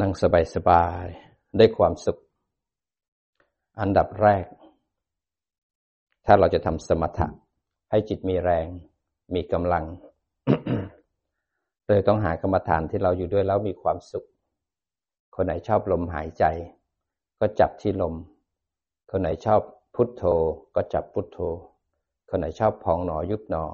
[0.00, 0.12] นั่ง
[0.54, 2.18] สบายๆ ได้ความสุข
[3.80, 4.46] อันดับแรก
[6.26, 7.28] ถ้าเราจะทำสมถะ
[7.90, 8.66] ให้จิตมีแรง
[9.34, 9.84] มีกำลัง
[11.86, 14.26] เลยต้องหากรรมฐานที่เราอยู่ด้วยแล้วมีความสุข
[15.34, 16.44] คนไหนชอบลมหายใจ
[17.40, 18.14] ก็จับที่ลม
[19.10, 19.60] คนไหนชอบ
[19.94, 20.24] พุทโธ
[20.74, 21.38] ก็จับพุทโธ
[22.30, 23.64] คนไหนชอบพองหนอยุบหนอ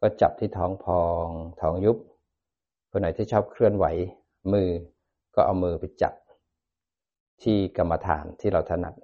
[0.00, 1.26] ก็จับที่ท้องพอง
[1.60, 1.96] ท้องยุบ
[2.90, 3.86] คนไหนที่ชอบเคลื่อนไหว
[4.52, 4.70] มือ
[5.34, 6.14] ก็เอามือไปจับ
[7.42, 8.94] ที่กรรมฐานที่เราถนัด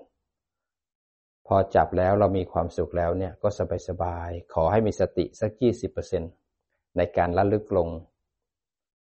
[1.47, 6.23] พอจับแล้วเรามีความสุขแล้วเนี่ยก็สบายสบาย ขอให้มีสติสักยี่สิบเปอร์เซ็น
[6.97, 7.89] ในการระลึกลง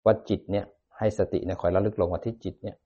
[0.05, 0.65] ว่าจิตเนี่ย
[0.97, 2.77] ให้สติเนี่ยคอยระลึกลงว่าที่จิตเนี่ย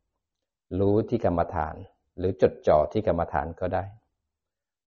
[0.80, 1.76] รู้ที่กรรมฐาน
[2.18, 3.84] หรือจดจ่อที่กรรมฐานก็ได้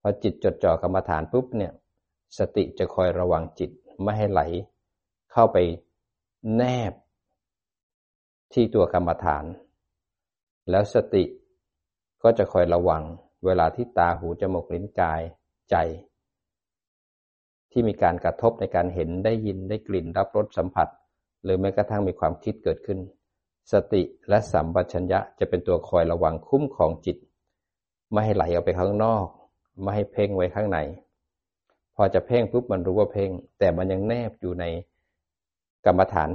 [0.01, 1.73] พอจิตจดจ่อกรรมฐานปุ๊บเนี่ย
[2.39, 3.71] สติจะคอยระวังจิต
[4.03, 4.41] ไม่ให้ไหล
[5.31, 5.57] เข้าไป
[6.55, 6.93] แนบ
[8.53, 9.45] ที่ตัวกรรมฐาน
[10.69, 11.23] แล้วสติ
[12.23, 13.03] ก็จะคอยระวัง
[13.45, 15.21] เวลาที่ตาหูจมูกลิ้นกาย
[15.69, 15.75] ใจ
[17.71, 20.87] ที่มีการกระทบในการเห็นได้ยินได้กลิ่นรับรสสัมผัส
[21.43, 22.99] หรือแม้กระทั่งมีความคิดเกิดขึ้น
[23.73, 27.17] สติและสัมปชัญญะจะเป็นตัวคอยระวังคุ้มของจิต
[28.11, 29.25] ไม่ให้ไหลออกไปข้างนอก
[29.81, 30.79] ไม่ให้เพ่งไว้ข้างใน
[31.95, 34.65] พอจะเพ่งปุ๊บมันรู้ว่าเพ่ง แต่มันยังแนบอยู่ใน
[35.85, 36.29] กรรมฐาน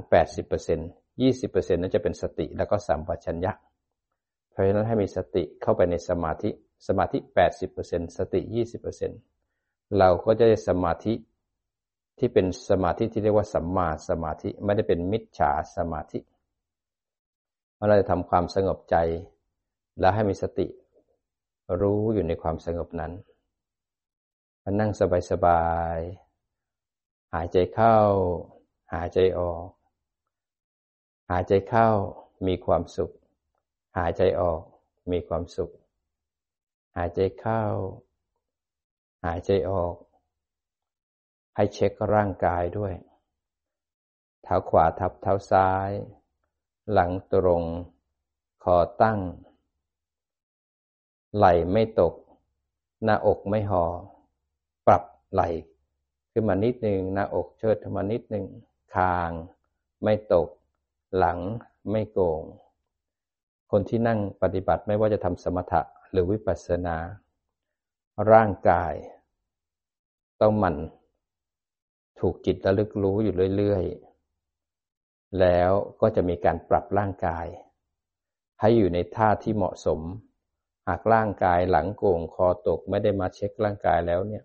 [0.50, 3.52] 80% ยี่สิบเปอร์เซ็นนั้นจะเป็นสติแล้วก็สัมปชัญญะ
[4.50, 6.50] เพราะฉะนั้นให้มีสติเข้าไปในสมาธิ
[6.86, 9.10] สมาธิแปดสิบเปอร์เซ็นสติยี่สิบเปอร์เซ็น
[9.98, 11.14] เราก็จะได้สมาธิ
[12.18, 16.18] ที่เป็นสมาธิที่เรียกว่าสัมมาสมาธิไม่ได้เป็นมิจฉาสมาธิ
[17.88, 18.96] เราจะทำความสงบใจ
[20.00, 20.66] แล้วให้มีสติ
[21.80, 23.12] รู้อยู่ในความสงบนั้น
[24.62, 24.90] มานั่ง
[25.30, 27.96] สบายๆหายใจเข้า
[28.92, 29.66] หายใจออก
[31.34, 31.88] หายใจเข้า
[32.46, 33.10] มีความสุข
[33.98, 34.62] หายใจออก
[35.12, 35.70] มีความสุข
[36.96, 37.62] หายใจเข้า
[39.24, 39.94] หายใจออก
[41.56, 42.94] ให้เช็คร่างกายด้วย
[44.42, 45.90] เท้าขวาทับเท้าซ้าย
[46.92, 47.62] หลังตรง
[48.64, 49.20] คอตั้ง
[51.36, 52.14] ไหล่ไม่ตก
[53.04, 53.84] หน้าอกไม่หอ่อ
[54.86, 55.48] ปรับไหล่
[56.32, 58.46] ขึ้นมานิดหนึ่งหน้าอกเชิดขึ้นมานิดหนึ่ง
[58.94, 59.30] คาง
[60.04, 60.48] ไม่ตก
[61.18, 61.38] หลัง
[61.90, 62.42] ไม่โกง
[63.70, 66.96] คนที่นั่งปฏิบัติไม่ว่าจะทำสมถะหรือวิปัสสนา
[68.32, 68.94] ร่างกาย
[70.40, 70.76] ต้องมัน
[72.20, 77.46] ถูกจิตระลึกรู้อยู่เรื่อยๆ แล้วก็จะมีการปรับร่างกาย
[78.60, 80.00] ให้อยู่ในท่าที่เหมาะสม
[80.88, 84.44] หากร่างกายหลังโก่งคอตกไม่ได้มาเช็คร่างกายแล้วเนี่ย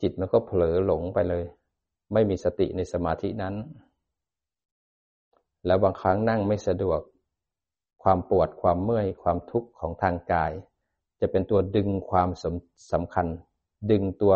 [0.00, 1.44] จิตมันก็เผลอหลงไปเลย
[2.12, 3.54] ไม่มีสติในสมาธินั้น
[5.66, 7.00] แล้วบางครั้งนั่งไม่สะดวก
[8.02, 10.52] ความปวดความเมื่อยความทุกข์ของทางกาย
[11.20, 13.26] จะเป็นตัวดึงความสำสำคัญ
[13.90, 14.34] ดึงตัว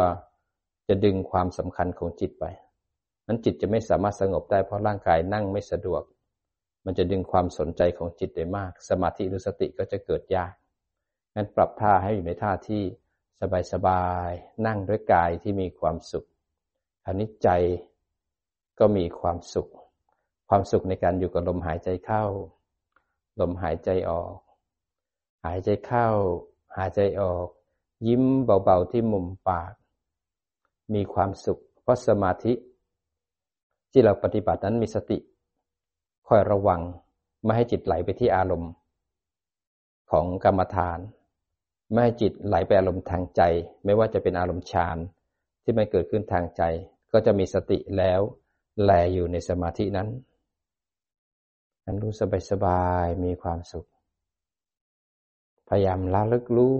[0.88, 2.44] จะดึงความสำคัญของจิตไป
[3.26, 6.02] นั้นจิตจะไม่สามารถสงบได้เพราะร่างกายนั่งไม่สะดวก
[6.84, 10.52] มันจะดึงความสนใจของจิตได้มาก สมาธิหรือสติก็จะเกิดยาก
[11.34, 12.82] งั้นปรับท่าให้อยู่ในท่าที่
[13.72, 16.26] สบายๆนั่งด้วยกายที่มีความสุข
[17.06, 17.48] อันนี้ใจ
[18.78, 19.68] ก็มีความสุข
[20.52, 22.24] ความสุขในการอยู่กับลมหายใจเข้า
[23.40, 24.36] ลมหายใจออก
[25.44, 26.08] หายใจเข้า
[26.76, 27.46] หายใจออก
[28.06, 29.72] ยิ้มเบาๆที่มุมปาก
[30.94, 32.52] มีความสุข เพราะสมาธิ
[33.92, 35.18] ที่เราปฏิบัตินั้นมีสติ
[36.26, 36.80] คอยระวัง
[37.44, 38.72] ไม่ให้จิตไหลไปที่อารมณ์
[40.10, 40.98] ของกรรมฐาน
[41.90, 43.42] ไม่ให้จิตไหลไปอารมณ์ทางใจ
[43.84, 44.96] ไม่ว่าจะเป็นอารมณ์ฌาน
[45.62, 46.62] ที่ไม่เกิดขึ้นทางใจ
[47.12, 48.20] ก็จะมีสติแล้ว
[48.84, 50.08] แลอยู่ในสมาธินั้น
[51.92, 53.88] นรู้สบายสบายมีความสุข
[55.68, 56.76] พยายามละลึกรู้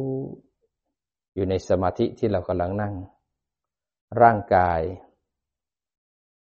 [1.35, 2.95] อยู่ในสมาธิที่เรากำลังนั่ง
[4.23, 4.81] ร่างกาย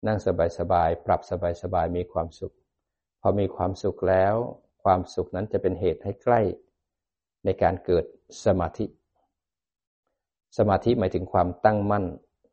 [0.06, 2.54] นั่งสบายสบาย ปรับสบายสบายมีความสุข
[3.20, 4.34] พอมีความสุขแล้ว
[4.82, 6.40] ความสุขนั้นจะเป็นเหตุให้ใกล้
[7.44, 8.05] ในการเกิด
[8.44, 8.87] สมาธิ
[10.58, 12.05] สมาธิหมายถึงความตั้งมั่น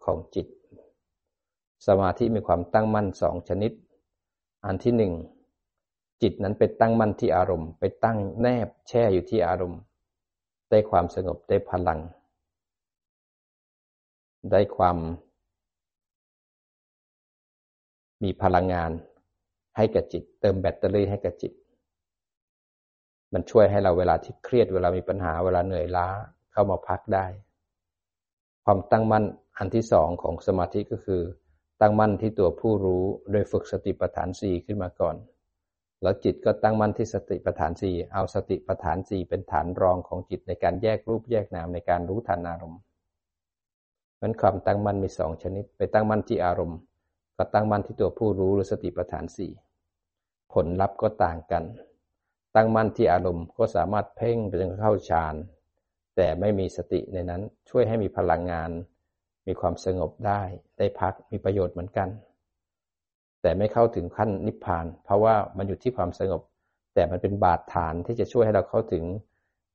[0.05, 0.47] ของจิต
[1.87, 3.71] สมาธิมีความตั้งมั่นสองชนิด
[4.65, 5.13] อันที่หนึ่ง
[6.21, 9.81] จิตนั้นไปตั้งมั่นที่อารมณ์ ไปตั้งแนบแช่อยู่ที่อารมณ์
[10.69, 11.99] ได้ความสงบได้พลัง
[14.51, 14.97] ได้ความ
[18.23, 18.91] มีพลังงาน
[19.77, 21.53] ให้กับจิต เติมแบตเตอรี่ให้กับจิต
[23.33, 26.07] มันช่วยให้เราเวลาที่เครียดเวลามีปัญหาเวลาเหนื่อยล้า
[26.51, 27.25] เข้ามาพักได้
[28.65, 29.23] ความตั้งมั่น
[29.57, 31.21] อันที่สองของสมาธิก็คือ
[31.81, 35.15] ตั้งมั่นที่ตัวผู้รู้โดยฝึกสติปัฏฐานสี่ขึ้นมาก่อน
[36.01, 42.81] แล้วจิตก็ตั้งมั่นที่สติปัฏฐานสี่เอาสติปัฏฐานสี่เป็นฐานรองของจิตในการแยกรูปแยกนามในการรู้ทันอารมณ์
[44.21, 46.79] มันความตั้งมั่นมีสองชนิด ไปตั้งมั่นที่อารมณ์
[47.37, 49.51] ก็ตั้งมั่นที่ตัวผู้รู้หรือสติปัฏฐานสี่
[50.53, 51.63] ผลลัพธ์ก็ต่างกัน
[52.55, 55.35] ตั้งมั่นที่อารมณ์ก็สามารถเพ่งไปจนเข้าฌาน
[56.15, 58.69] แต่ไม่มีสติในนั้นช่วยให้มีพลังงาน
[59.47, 60.41] มีความสงบได้
[60.77, 62.09] ได้พักมีประโยชน์เหมือนกัน
[63.45, 66.41] แต่ไม่เข้าถึงขั้นนิพพาน เพราะว่ามันอยู่ที่ความสงบ
[66.95, 69.03] แต่มันเป็นบาดฐานที่จะช่วยให้เราเข้าถึง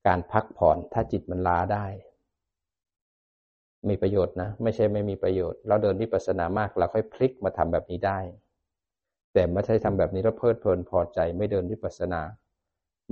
[0.06, 1.86] การพักผ่อนถ้าจิตมันล้าได้
[3.88, 8.18] มีประโยชน์นะ ไม่ใช่ไม่มีประโยชน์ เราเดินวิปัสสนามากเราค่อยพลิกมาทำแบบนี้ได้
[9.32, 12.20] แต่ไม่ใช่ทำแบบนี้แล้วเพลิดเพลินพอใจไม่เดินวิปัสสนา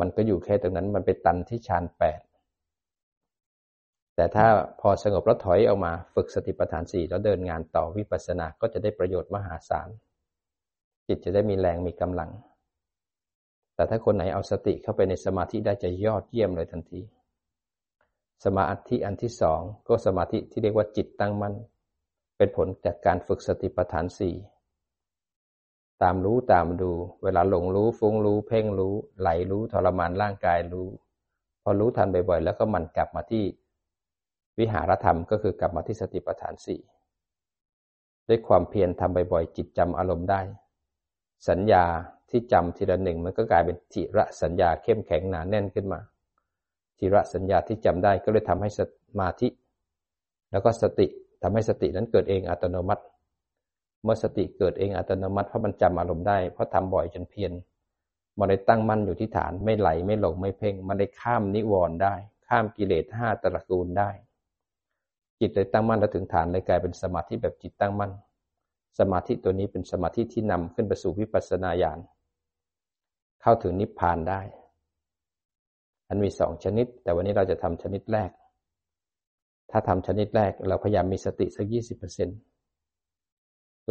[0.01, 2.21] มันก็อยู่แค่ตรงนั้นมันไปตันที่ฌานแปด
[4.17, 4.47] แต่ถ้า
[4.81, 9.91] พอสงบแล้วถอยออกมาฝึกสติปัฏฐานสี่แล้วเดินงานต่อวิปัสสนาก็จะได้ประโยชน์มหาศาล
[11.09, 12.31] จิตจะได้มีแรงมีกำลัง
[13.75, 17.01] แต่ถ้าคนไหนเอาสติเข้าไปในสมาธิได้จะยอดเยี่ยมเลยทันที
[18.45, 21.55] สมาธิอันที่สองก็สมาธิที่เรียกว่าจิตตั้งมั่น
[22.37, 24.35] เป็นผลจากการฝึกสติปัฏฐานสี่
[26.03, 26.91] ตามรู้ตามดู
[27.23, 30.89] เวลาหลงรู้ฟุ้งรู้ เพ่งรู้ ไหลรู้ทรมานร่างกายรู้
[31.63, 33.45] พอรู้ทันบ่อยๆ แล้วก็มันกลับมาที่
[34.59, 36.81] วิหารธรรมก็คือกลับมาที่สติปัฏฐานสี่
[38.29, 40.41] ด้วยความเพียรทำบ่อยๆ จิตจำอารมณ์ได้
[41.49, 41.85] สัญญา
[42.31, 46.01] ที่จำทีละหนึ่งมันก็กลายเป็นจิระสัญญาเข้มแข็งหนาแน่นขึ้นมา
[46.99, 48.81] จิระสัญญาที่จำได้ก็เลยทำให้ส
[49.21, 49.49] มาธิ
[50.51, 51.07] แล้วก็สติ
[51.43, 53.03] ทำให้สตินั้นเกิดเองอัตโนมัติ
[54.03, 57.53] เมื่อสติเกิดเองอัตโนมัติเพราะมันจำอารมณ์ได้เพราะทำบ่อยจนเพียร
[58.39, 62.15] มันได้ตั้งมั่นอยู่ที่ฐานไม่ไหลไม่หลงไม่เพ่ง มันได้ข้ามนิวรณ์ได้
[62.47, 64.11] ข้ามกิเลสห้าตระกูลได้
[65.41, 68.13] จิตเลยตั้งมั่นแล้วถึงฐานเลยกลายเป็นสมาธิแบบจิตตั้งมั่น
[68.99, 71.99] สมาธิตัวนี้เป็นสมาธิที่นำขึ้นไปสู่วิปัสสนาญาณ
[73.43, 74.41] เข้าถึงนิพพานได้
[76.09, 78.31] อันมีสองชนิด แต่วันนี้เราจะทำชนิดแรก
[79.71, 82.39] ถ้าทำชนิดแรกเราพยายามมีสติสักยี่สิบเปอร์เซ็นต์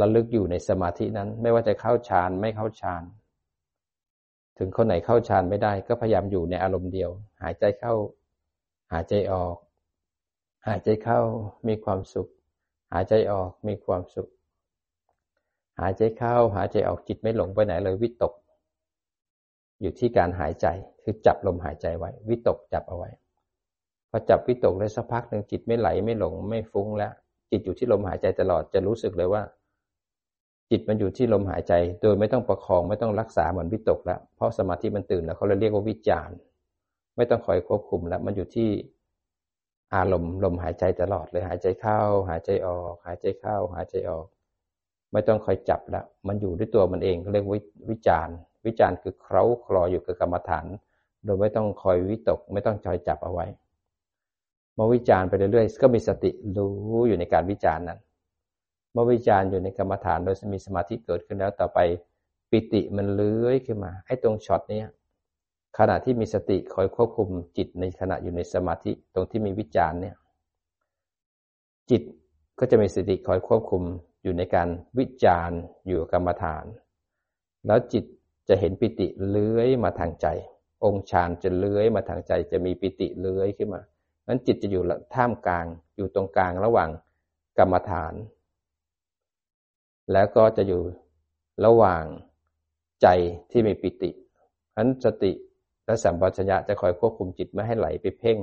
[0.01, 3.03] ระลึกอยู่ในสมาธินั้น ไม่ว่าจะเข้าฌานไม่เข้าฌาน
[4.57, 7.09] ถึงคนไหนเข้าฌานไม่ได้ ก็พยายามอยู่ในอารมณ์เดียว
[7.41, 7.93] หายใจเข้า
[8.91, 9.55] หายใจออก
[10.67, 11.19] หายใจเข้า
[11.67, 12.27] มีความสุข
[12.93, 14.27] หายใจออกมีความสุข
[15.79, 18.33] หายใจเข้าหายใจออกจิตไม่หลงไปไหนเลยวิตก
[19.81, 20.67] อยู่ที่การหายใจ
[21.03, 23.09] คือจับลมหายใจไว้ วิตกจับเอาไว้
[24.09, 27.13] พอจับวิตกได้สักพักหนึ่งจิตไม่ไหลไม่หลงไม่ฟุ้งแล้ว
[27.51, 29.43] จิตอยู่ที่ลมหายใจตลอดจะรู้สึกเลยว่า
[30.71, 36.29] จิตมันอยู่ที่ลมหายใจ โดยไม่ต้องประคองไม่ต้องรักษาเหมือนวิตกแล้ว เพราะสมาธิมันตื่นแล้วเขาเลยเรียกว่าวิจาร
[37.15, 38.69] ไม่ต้องคอยควบคุมแล้ว มันอยู่ที่
[39.95, 44.27] อารมณ์ลมหายใจตลอดเลยหายใจเข้า หายใจออก หายใจเข้า หายใจออก
[45.13, 47.59] ไม่ต้องคอยจับแล้ว มันอยู่ด้วยตัวมันเองเรียกวิ
[47.89, 48.27] วิจาร
[48.65, 50.65] วิจารคือเคล้าคลออยู่กับกรรมฐาน
[51.25, 53.45] โดยไม่ต้องคอยวิตก ไม่ต้องคอยจับเอาไว้
[54.75, 57.99] เมื่อวิจารไปเรื่อยๆ ก็มีสติรู้อยู่ในการวิจารนั้น
[58.93, 61.79] เมื่อวิจารอยู่ในกรรมฐานโดยมีสมาธิเกิดขึ้นแล้วต่อไป
[62.49, 64.81] ปิติมันเลื้อยขึ้นมาไอ้ตรงช็อตนี้
[65.77, 70.15] ขณะที่มีสติคอยควบคุมจิตในขณะอยู่ในสมาธิตรงที่มีวิจารเนี่ย
[71.89, 72.01] จิต
[72.59, 73.83] ก็จะมีสติคอยควบคุม
[74.23, 76.65] อยู่ในการวิจารณ์อยู่กรรมฐาน
[77.67, 78.03] แล้วจิต
[78.47, 80.27] จะเห็นปิติเลื้อยมาทางใจ
[80.85, 83.81] องค์ฌานจะเลื้อยมาทางใจ จะมีปิติเลื้อยขึ้นมา
[84.27, 84.83] นั้นจิตจะอยู่
[85.15, 86.89] ท่ามกลางอยู่ตรงกลางระหว่าง
[87.59, 88.13] กรรมฐาน
[90.13, 90.81] แล้วก็จะอยู่
[91.65, 92.03] ระหว่าง
[93.01, 93.07] ใจ
[93.51, 94.11] ที่มีปิติ
[94.77, 95.31] นั้นสติ
[95.85, 98.37] และสัมปชัญญะจะคอยควบคุมจิตไม่ให้ไหลไปเพ่ง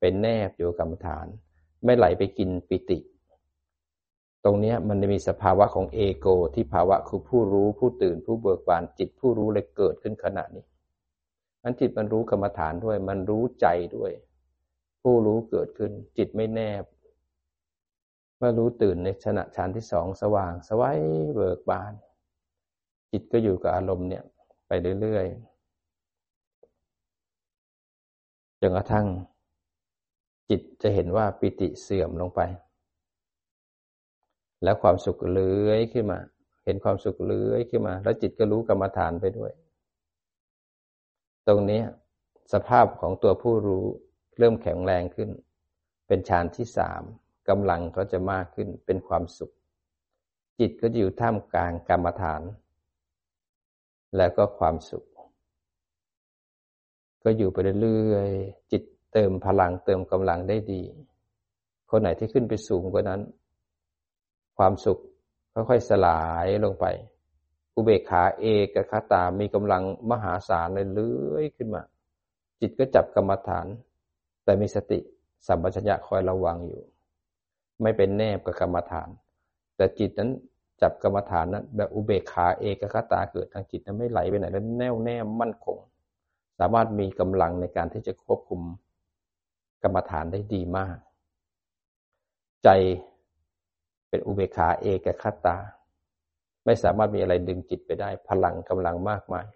[0.00, 1.26] เป็นแนบอยู่กรรมฐาน
[1.84, 2.98] ไม่ไหลไปกินปิติ
[4.44, 10.64] ตรงนี้มันจะมีสภาวะของเอโก ที่ภาวะคือผู้รู้ผู้ตื่นผู้เบิกบานจิตผู้รู้เลยเกิดขึ้นขณะนี้
[11.62, 14.12] มันจิตมันรู้กรรมฐานด้วย มันรู้ใจด้วย
[15.02, 16.84] ผู้รู้เกิดขึ้น จิตไม่แนบ
[18.38, 21.00] เมื่อรู้ตื่นในขณะฌานที่สองสว่างสวัย
[21.34, 21.92] เบิกบาน
[23.12, 24.22] จิตก็อยู่กับอารมณ์เนี่ย
[24.66, 25.52] ไปเรื่อยๆ
[28.60, 29.06] จนกระทั่ง
[30.48, 32.40] จิตจะเห็นว่าปิติเสื่อมลงไป
[34.62, 36.20] แล้วความสุขเลื้อยขึ้นมา
[36.64, 39.52] เห็นความสุขเลื้อยขึ้นมา แล้วจิตก็รู้กรรมฐานไปด้วย
[41.48, 41.82] ตรงนี้
[42.52, 43.84] สภาพของตัวผู้รู้
[44.38, 45.30] เริ่มแข็งแรงขึ้น
[46.06, 47.02] เป็นฌานที่สาม
[47.48, 49.52] กำลังก็จะมากขึ้นเป็นความสุข
[50.58, 52.42] จิตก็จะอยู่ท่ามกลางกรรมฐาน
[54.16, 55.04] แล้วก็ความสุข
[57.24, 60.82] ก็อยู่ไปเรื่อยๆจิตเติมพลังเติมกำลังได้ดี
[61.90, 63.20] คนไหนที่ขึ้นไปสูงกว่านั้น
[64.64, 65.00] ความสุข
[65.68, 66.86] ค่อยๆสลายลงไป
[67.74, 71.82] อุเบกขาเอกคตามีกำลังมหาศาลเลยเลื้อยขึ้นมา
[72.60, 73.66] จิตก็จับกรรมฐาน
[74.44, 74.98] แต่มีสติ
[75.46, 76.82] สัมปชัญญะคอยระวังอยู่
[77.82, 79.08] ไม่เป็นแนบกับกรรมฐาน
[79.76, 80.30] แต่จิตนั้น
[80.82, 85.78] จับกรรมฐานนั้นแบบอุเบกขาเอกคตาเกิดทางจิตนั้นไม่ไหลไปไหนแล้วแน่วแน่มั่นคง
[86.58, 88.60] สามารถมีกำลังในการที่จะควบคุม
[89.82, 90.96] กรรมฐานได้ดีมาก
[92.64, 92.70] ใจ
[94.12, 95.56] เป็นอุเบกขาเอกคตา
[96.64, 99.46] ไม่สามารถมีอะไรดึงจิตไปได้ พลังกำลังมากมาย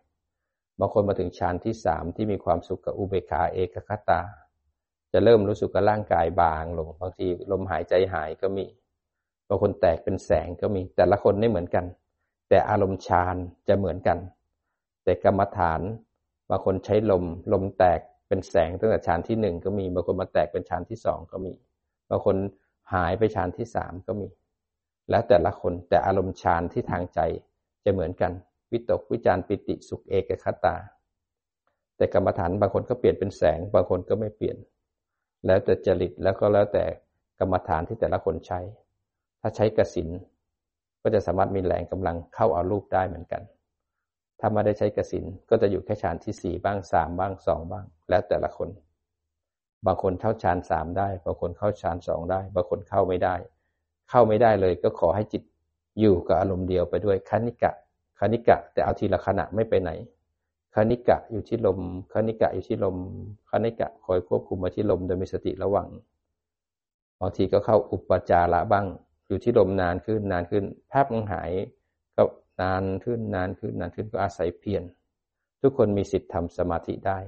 [0.79, 4.21] บางคนมาถึงฌานที่สามที่มีความสุขกับอุเบกขาเอกคตา
[5.13, 8.65] จะเริ่มรู้สึกกับร่างกายบางลงบางทีลมหายใจหายก็มี
[9.49, 11.85] บางคนแตกเป็นแสงก็มี แต่ละคนไม่เหมือนกัน
[12.49, 13.37] แต่อารมณ์ฌาน
[13.69, 14.19] จะเหมือนกัน
[15.05, 15.81] แต่กรรมฐาน
[16.51, 21.53] บางคนใช้ลม ลมแตกเป็นแสงตั้งแต่ฌานที่หนึ่งก็มีบางคนมาแตกเป็นฌานที่สองก็มี
[22.11, 22.37] บางคน
[22.95, 24.29] หายไปฌานที่สามก็มี
[25.11, 27.21] แล้วแต่ละคนแต่อารมณ์ฌานที่ทางใจ
[27.85, 28.33] จะเหมือนกัน
[28.73, 30.77] วิตกวิจารปิติสุขเอกคตา
[31.97, 34.57] แต่กรรมฐานบางคนก็เปลี่ยนเป็นแสง บางคนก็ไม่เปลี่ยน
[35.47, 36.85] แล้วแต่จริตแล้วก็แล้วแต่
[37.39, 38.61] กรรมฐานที่แต่ละคนใช้
[39.41, 40.09] ถ้าใช้กสิน
[41.03, 43.43] ก็จะสามารถมีแรงกำลังเข้าเอารูปได้เหมือนกัน
[44.41, 48.69] ถ้าไม่ได้ใช้กสินก็จะอยู่แค่ฌานที่สี่บ้างสามบ้างสองบ้าง แล้วแต่ละคน
[49.87, 53.35] บางคนเข้าฌานสามได้ บางคนเข้าฌานสองได้ บางคนเข้าไม่ได้
[54.11, 55.43] เข้าไม่ได้เลย ก็ขอให้จิต
[56.01, 57.73] อยู่กับอารมณ์เดียวไปด้วยคณิกะ
[58.21, 59.91] คณิกะ แต่เอาทีละขณะไม่ไปไหน
[60.75, 61.79] คณิกะอยู่ที่ลม
[62.13, 62.97] คณิกะอยู่ที่ลม
[63.51, 65.89] คณิกะคอยควบคุมมาที่ลมโดยมีสติระวัง
[67.21, 68.87] บางทีก็เข้าอุปจาระบ้าง
[69.27, 71.51] อยู่ที่ลมนานขึ้นนานขึ้นภาพมันหาย
[72.17, 72.23] ก็
[72.63, 74.83] นานขึ้นนานขึ้นนานขึ้นก็อาศัยเพียร
[75.61, 77.19] ทุกคนมีสิทธิ์ทำสมาธิได้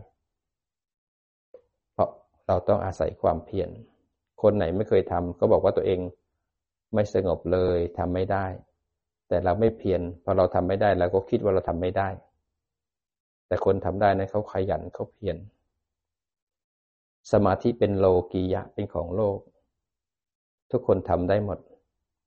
[1.92, 2.10] เพราะ
[2.46, 3.68] เราต้องอาศัยความเพียร
[4.42, 6.00] คนไหนไม่เคยทำก็บอกว่าตัวเอง
[6.94, 8.46] ไม่สงบเลยทำไม่ได้
[9.28, 12.08] แต่เราไม่เพียรพอเราทำไม่ได้เราก็คิดว่าเราทำไม่ได้
[13.46, 15.36] แต่คนทำได้นะเขาขยันเขาเพียร
[17.32, 19.38] สมาธิเป็นโลกียะเป็นของโลก
[20.70, 21.58] ทุกคนทำได้หมด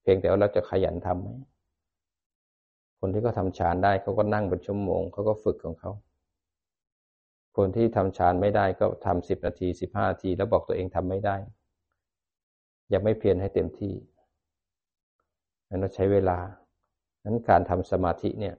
[0.02, 1.28] เพียงแต่ว่าเราจะขยันทำไหม
[3.00, 5.92] คนที่เขาทาฌานได้เขาก็นั่งเป็นชั่วโมงเขาก็ฝึกของเขา
[7.58, 11.36] คนที่ทำฌานไม่ได้ก็ทำสิบนาทีสิบห้านาที แล้วบอกตัวเองทำไม่ได้
[12.94, 13.94] ยังไม่เพียรให้เต็มที่
[15.80, 16.40] เราใช้เวลา
[17.26, 18.56] นั้นการทำสมาธิเนี่ย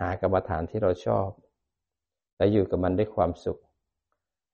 [0.00, 1.28] หากรรมฐานที่เราชอบ
[2.36, 3.60] และอยู่กับมันด้วยความสุข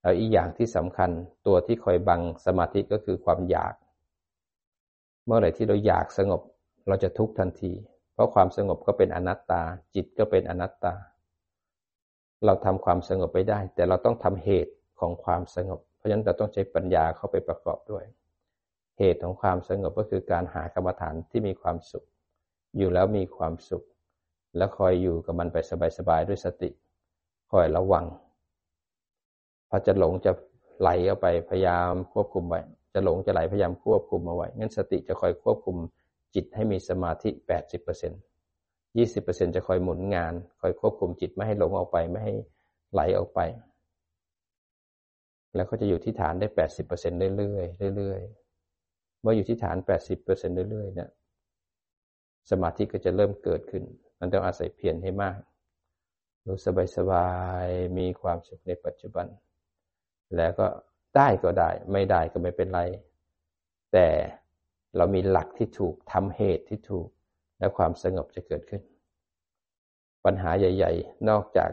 [0.01, 1.09] แล้วอีกอย่างที่สำคัญ
[1.47, 3.73] ตัวที่คอยบังสมาธิก็คือความอยาก
[5.25, 6.41] เมื่อไหร่ที่เราอยากสงบ
[6.87, 7.73] เราจะทุกข์ทันที
[8.13, 9.61] เพราะความสงบก็เป็นอนัตตา
[9.95, 10.93] จิตก็เป็นอนัตตา
[12.45, 18.03] เราทำความสงบไปได้ แต่เราต้องทำเหตุของความสงบ เพราะฉะนั้นเราต้องใช้ปัญญาเข้าไปประกอบด้วย
[18.97, 22.05] เหตุของความสงบก็คือการหากรรมฐานที่มีความสุข
[22.77, 23.83] อยู่แล้วมีความสุข
[24.57, 25.57] แล้วคอยอยู่กับมันไป
[25.97, 26.69] สบายๆด้วยสติ
[27.51, 28.05] คอยระวัง
[29.69, 30.31] พอจะหลงจะ
[30.79, 32.59] ไหลออกไปพยายามควบคุมไว้
[32.93, 35.77] จะหลงจะไหลพยายามควบคุมเอาไว้งั้นสติจะคอยควบคุม
[36.35, 38.11] จิตให้มีสมาธิแปดสิบเปอร์เซ็น
[38.97, 42.33] ยี่สิบเปอร์เซ็นจะคอยหมุนงาน คอยควบคุมจิตไม่ให้หลงออกไปไม่ให้
[42.93, 43.39] ไหลออกไป
[45.55, 47.61] แล้วก็จะอยู่ที่ฐานได้แปดสิบเปอร์เซ็นเรื่อ
[47.91, 48.44] ยๆเรื่อยๆ
[49.25, 49.77] มื่ออยู่ที่ฐาน
[50.17, 51.09] 80%เรื่อยๆเนี่ย
[52.49, 53.83] สมาธิก็จะเริ่มเกิดขึ้น
[54.19, 55.39] มันต้องอาศัยเพียรให้มาก
[56.47, 56.57] รู้
[56.97, 57.29] สบา
[57.63, 59.27] ยๆมีความสุขในปัจจุบัน
[60.37, 60.67] แล้วก็
[61.15, 62.81] ได้ก็ได้ ไม่ได้ก็ไม่เป็นไร
[63.93, 64.07] แต่
[64.97, 67.07] เรามีหลักที่ถูกทำเหตุที่ถูก
[67.59, 68.81] และความสงบจะเกิดขึ้น
[70.25, 71.71] ปัญหาใหญ่ ๆ นอกจาก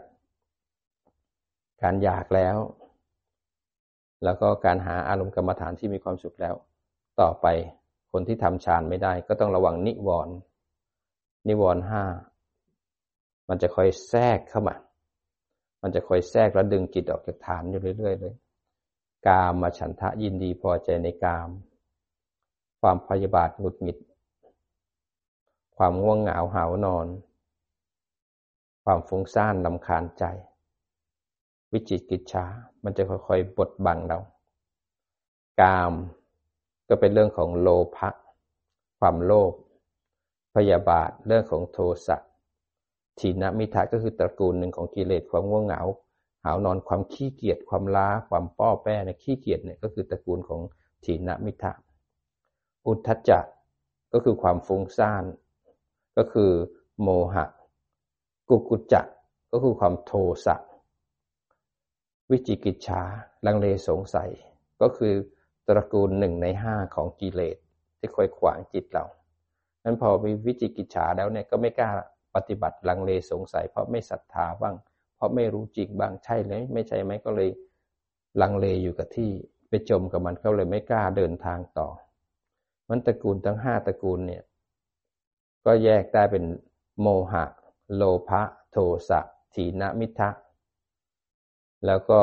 [1.83, 2.57] การอยากแล้ว
[4.25, 6.55] แล้วก็การหาอารมณ์กรรมฐานที่มีความสุขแล้ว
[7.21, 7.47] ต่อไป
[8.12, 10.35] คนที่ทำฌานไม่ได้ ก็ต้องระวังนิวรณ์
[11.49, 12.04] นิวรณ์ห้า
[13.49, 14.76] มันจะคอยแทรกเข้ามา
[15.83, 18.35] มันจะคอยแทรกแล้วดึงจิตออกจากฐานอยู่เรื่อยๆเลย
[19.26, 21.50] กามมาฉันทะยินดีพอใจในกาม
[22.81, 23.99] ความพยาบาทหงุดหงิด
[25.76, 27.07] ความง่วงเหงาหาวนอน
[28.85, 30.25] ความฟุ้งซ่านลำคาญใจ
[31.73, 32.45] วิจิตกิจฉา
[32.83, 34.19] มันจะค่อยๆบดบังเรา
[35.61, 35.92] กาม
[36.93, 38.09] ก็เป็นเรื่องของโลภะ
[39.01, 39.53] ความโลภ
[40.55, 42.17] พยาบาทเรื่องของโทสะ
[43.19, 45.83] ทีนมิทะก็คือตระกูลหนึ่งของกิเลสความง่วงเหงา
[46.45, 50.61] หาวนอนความขี้เกียจความล้า ความป้อแป้เนี่ยขี้เกียจเนี่ยก็คือตระกูลของ
[51.05, 51.73] ทีนมิทะ
[52.87, 53.41] อุทธัจจะ
[54.13, 55.25] ก็คือความฟุ้งซ่าน
[56.17, 56.51] ก็คือ
[57.03, 57.45] โมหะ
[58.49, 59.03] กุกุจจะ
[59.53, 60.13] ก็คือความโท
[60.47, 60.57] สะ
[62.31, 63.03] วิจิกิจฉา
[63.47, 64.31] ลังเลสงสัย
[64.83, 65.15] ก็คือ
[65.69, 67.57] ตระกูลหนึ่งในห้าของกิเลส
[67.99, 69.04] ที่คอยขวางจิตเรา
[69.85, 71.90] นั้นพอมีวิจิกิจฉาแล้วเนี่ยก็ไม่กล้า
[72.35, 74.75] ปฏิบัติลังเลสงสัย เพราะไม่ศรัทธาบ้าง
[75.16, 77.50] เพราะไม่รู้จริงบ้างใช่ไหมไม่ใช่ไหมก็เลย
[78.42, 79.31] ลังเลอยู่กับที่
[79.69, 81.88] ไปจมกับมันก็เลยไม่กล้าเดินทางต่อ
[82.88, 84.42] มันตระกูลทั้งห้าตระกูลเนี่ย
[85.64, 86.45] ก็แยกได้เป็น
[87.00, 87.45] โมหะ
[87.95, 88.76] โลภะโท
[89.09, 89.21] สะ
[89.54, 90.31] ถีนมิทะ
[91.87, 92.21] แล้วก็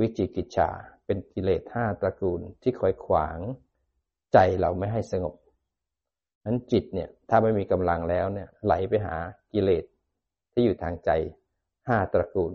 [0.00, 0.70] วิจิกิจฉา
[1.06, 3.38] เป็นกิเลสห้าตระกูลที่คอยขวาง
[4.32, 5.34] ใจเราไม่ให้สงบ
[6.44, 9.16] นั้นจิตเนี่ยถ้าไม่มีกำลังแล้วเนี่ยไหลไปหา
[9.52, 9.84] กิเลส
[10.52, 11.10] ที่อยู่ทางใจ
[11.88, 12.52] ห้าตระกูล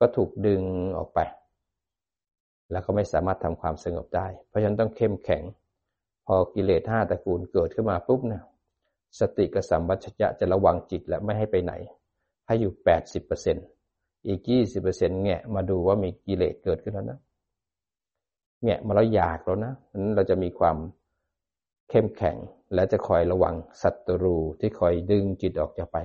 [0.00, 0.62] ก็ถูกดึง
[0.96, 1.20] ออกไป
[2.70, 5.42] แล้วก็ไม่สามารถทำความสงบได้ เพราะฉะนั้นต้องเข้มแข็ง
[6.26, 8.42] พอกิเลสห้าตระกูลเกิดขึ้นมาปุ๊บเนี่ย
[9.20, 11.72] สติกับสัมปชัญญะจะระวังจิตและไม่ให้ไปไหน
[12.46, 13.56] ให้อยู่แปดสิบเปอร์เซ็น
[14.26, 17.18] อีกยี่สิบเปอร์เซ็นแงะมาดูว่ามีกิเลสเกิดขึ้นแล้วนะ
[18.62, 20.76] แงะมาแล้วอยากแล้วนะนั้นเราจะมีความ
[21.90, 22.36] เข้มแข็ง
[22.74, 25.96] และจะคอยระวังศัตรูที่คอยดึงจิตออกจากไป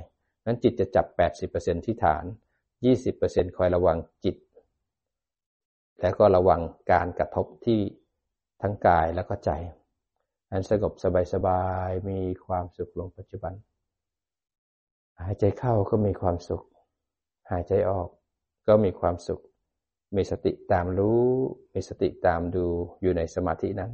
[0.46, 1.06] นั้นจิตจะจับ
[1.48, 2.24] 80%ที่ฐาน
[2.92, 4.36] 20%คอยระวังจิต
[6.02, 6.62] แล้วก็ระวัง
[6.92, 7.80] การกระทบที่
[8.62, 9.52] ทั้งกายแล้วก็ใจ
[10.52, 10.94] นั้นสงบ
[11.34, 13.54] สบายๆ มีความสุขลงปัจจุบัน
[15.22, 16.64] หายใจเข้าก็มีความสุข
[17.52, 18.10] หายใจออก
[18.68, 19.42] ก็มีความสุข
[20.16, 21.24] มีสติตามรู้
[21.74, 22.66] มีสติตามดู
[23.02, 23.92] อยู่ในสมาธินั้น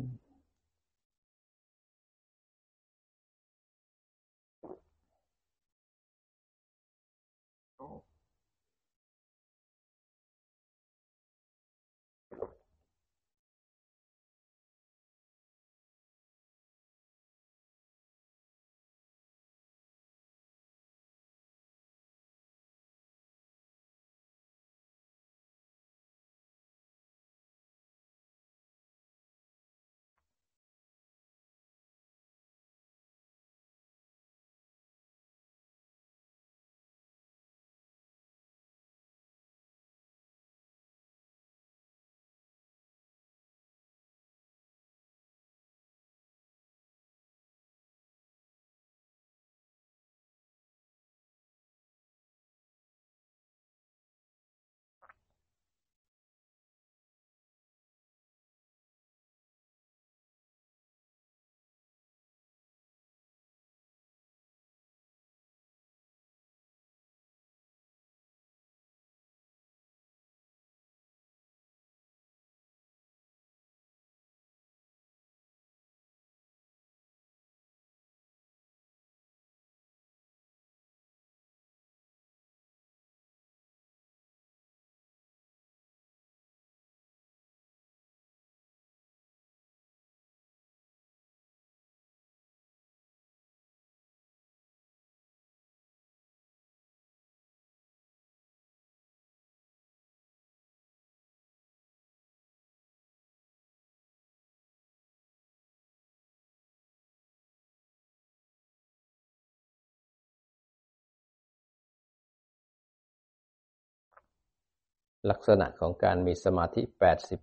[115.30, 116.82] ลักษณะของการมีสมาธิ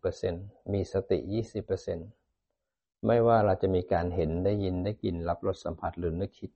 [0.06, 1.18] 80%มีสติ
[2.12, 6.50] 20%ไม่ว่าเราจะมีการเห็นได้ยินได้กินรับรสสัมผัสหรือนึกคิด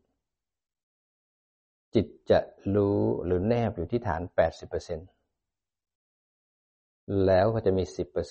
[1.95, 2.39] จิตจะ
[2.75, 4.23] รู้หรือแนบอยู่ที่ฐาน
[5.11, 7.85] 80%แล้วก็จะมี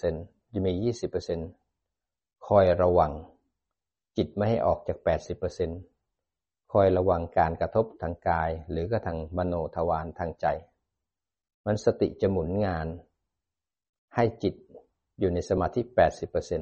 [0.03, 0.71] 10%จะมี
[1.61, 3.13] 20%คอยระวัง
[4.17, 4.97] จิตไม่ให้ออกจาก
[5.85, 10.47] 80%คอยระวังการกระทบทางกายหรือก็ทางมโนทวารทางใจ
[11.65, 12.87] มันสติจะหมุนงาน
[14.15, 14.55] ให้จิต
[15.19, 16.61] อยู่ในสมาธิแปดสิบเปอร์เซ็น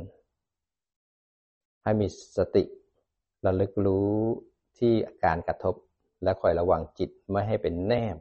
[1.83, 2.63] ให้มีสติ
[3.45, 4.11] ระลึกรู้
[4.77, 5.75] ที่อาการกระทบ
[6.23, 8.17] และคอยระวังจิตไม่ให้เป็นแนบ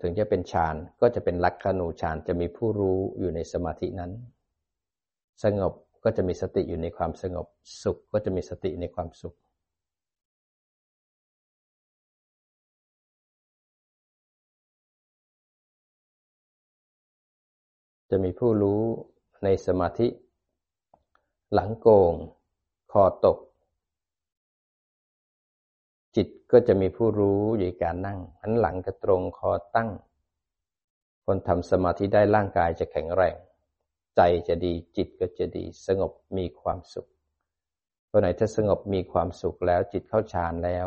[0.00, 4.12] ถึงจะเป็นฌานก็จะเป็นลักขณูฌานจะมีผู้รู้อยู่ในสมาธินั้น
[5.44, 5.72] สงบ
[6.04, 7.46] ก็จะมีสติอยู่ในความสงบ
[7.82, 9.36] สุขก็จะมีสติในความสุข
[18.10, 18.82] จะมีผู้รู้
[19.44, 20.08] ในสมาธิ
[21.52, 22.14] หลังโกง
[22.92, 23.38] คอตก
[26.16, 29.90] จิตก็จะมีผู้รู้อยู่การนั่งหันหลังกระตรงคอตั้ง
[31.24, 33.36] คนทำสมาธิได้ร่างกายจะแข็งแรง
[34.16, 37.06] ใจจะดีจิตก็จะดี สงบมีความสุข
[38.10, 40.86] คนไหนถ้าสงบมีความสุขแล้วจิตเข้าฌานแล้ว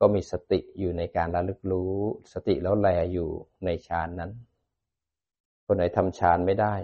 [0.00, 1.94] ก็มีสติอยู่ในการระลึกรู้
[2.32, 3.28] สติแล้วแลอยู่
[3.64, 4.30] ในฌานนั้น
[5.72, 6.74] คนไหนทำฌานไม่ได้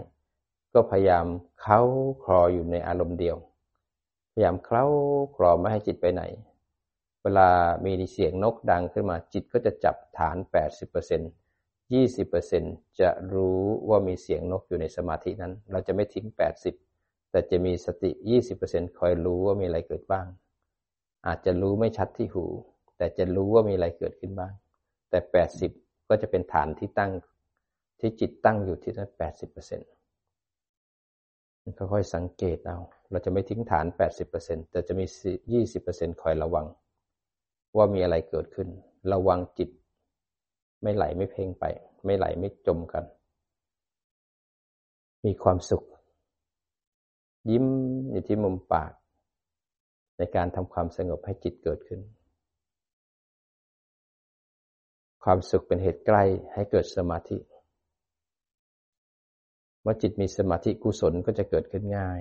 [0.75, 1.27] ก็พยายาม
[1.61, 1.81] เค้า
[2.23, 3.37] คลออยู่ในอารมณ์เดียว
[4.33, 4.85] พยายามเคล้า
[5.37, 6.23] คลอไม่ให้จิตไปไหน
[7.21, 7.51] เเวลา
[7.85, 10.37] มีเสียงนกดังขึ้นมาจิตก็จะจับฐาน
[11.13, 16.27] 80% 20%จะรู้ว่ามีเสียงนกอยู่ในสมาธินั้น เราจะไม่ทิ้ง
[16.79, 18.11] 80 แต่จะมีสติ
[18.55, 20.27] 20%คอยรู้ว่ามีอะไรเกิดบ้าง
[21.27, 22.47] อาจจะรู้ไม่ชัดที่หู
[22.97, 24.53] แต่จะรู้ว่ามีอะไรเกิดขึ้นบ้าง
[25.11, 25.19] แต่
[25.65, 27.13] 80 ก็จะเป็นฐานที่ตั้ง
[28.01, 29.11] ที่จิตตั้งอยู่ที่นั้น
[29.89, 32.79] 80%ค่อยๆสังเกตเอา
[33.11, 33.87] เราจะไม่ทิ้งฐาน
[34.29, 35.05] 80%แต่จะมี
[35.75, 36.67] 20%คอยระวัง
[37.77, 38.69] ว่ามีอะไรเกิดขึ้น
[39.13, 39.71] ระวังจิต
[40.83, 41.65] ไม่ไหลไม่เพ่งไป
[42.05, 43.05] ไม่ไหลไม่จมกัน
[45.25, 45.85] มีความสุข
[47.51, 47.65] ยิ้ม
[48.11, 48.93] อยู่ที่มุมปาก
[50.19, 52.01] ในการทำความสงบให้จิตเกิดขึ้น
[55.25, 57.37] ความสุขเป็นเหตุใกล้ให้เกิดสมาธิ
[59.87, 62.21] มื่อจิตมีสมาธิกุศลก็จะเกิดขึ้นง่าย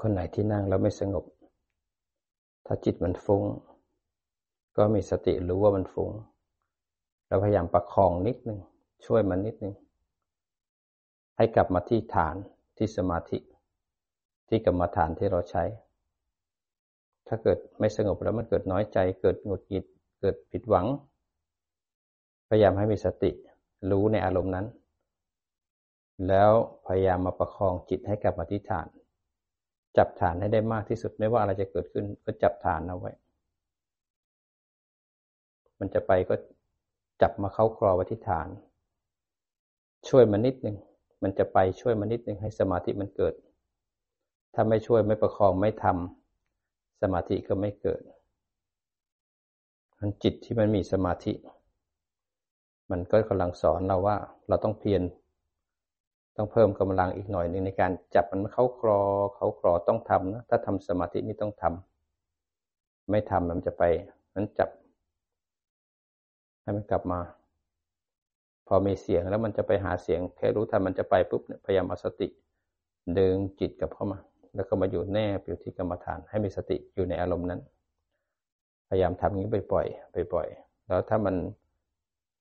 [0.00, 1.24] คนไหนที่นั่งแล้วไม่สงบ
[2.66, 3.42] ถ้าจิตมันฟุง้ง
[4.76, 6.10] ก็มีสติรู้ว่ามันฟุง้ง
[7.26, 8.58] เราพยายามประคองนิดนึง
[9.06, 9.74] ช่วยมันนิดนึง
[11.36, 12.36] ให้กลับมาที่ฐาน
[12.76, 13.38] ที่สมาธิ
[14.48, 15.64] ที่กรรมฐานที่เราใช้
[17.26, 19.84] ถ้าเกิดไม่สงบแล้วมันเกิดน้อยใจ เกิดหงุดหงิด
[20.20, 20.86] เกิดผิดหวัง
[22.48, 23.30] พยายามให้มีสติ
[23.90, 24.66] รู้ในอารมณ์นั้น
[26.28, 26.50] แล้ว
[26.86, 28.86] พยายามมาประคองจิตให้กลับมาที่ฐาน
[29.98, 33.12] จับฐานให้ได้มากที่สุดไม่ว่าอะไรจะเกิดขึ้น ก็จับฐานเอาไว้
[35.78, 36.34] มันจะไปก็
[37.22, 38.48] จับมาเข้าครอไว้ที่ฐาน
[40.08, 40.76] ช่วยมันนิดหนึ่ง
[41.22, 43.34] มันจะไปช่วยมันนิดหนึ่งให้สมาธิมันเกิด
[44.54, 48.02] ถ้าไม่ช่วยไม่ประคองไม่ทำสมาธิก็ไม่เกิด
[49.98, 51.32] มันจิตที่มันมีสมาธิ
[52.90, 54.16] มันก็กำลังสอนเราว่า
[54.48, 55.02] เราต้องเพียร
[56.36, 59.00] ต้องเพิ่มกำลังอีกหน่อยหนึ่งในการจับมันเข้าครอ
[59.36, 63.82] เขาครอต้องทำนะถ้าทำสมาธินี่ต้องทำไม่ทำมันจะไป
[64.34, 64.70] นั้นจับ
[66.62, 67.20] ให้มันกลับมา
[68.66, 72.28] พอมีเสียงแล้วมันจะไปหาเสียงแค่รู้ทันมันจะไปปุ๊บเนี่ยพยายามเอาสติ
[73.18, 74.18] ดึงจิตกลับเข้ามา
[74.54, 77.60] แล้วก็มาอยู่แนบอยู่ที่กรรมฐาน ให้มีสติอยู่ในอารมณ์นั้น
[78.88, 80.48] พยายามทำอย่างนี้ไปปล่อยไปปล่อย
[80.86, 81.34] แล้วถ้ามัน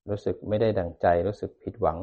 [0.09, 1.97] รู้สึกไม่ได้ดังใจรู้สึกผิดหวัง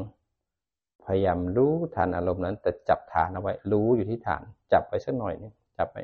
[1.07, 6.03] พยายามรู้ทันอารมณ์นั้น แต่จับฐานเอาไว้ รู้อยู่ที่ฐาน จับไปสักหน่อยนึงจับไว้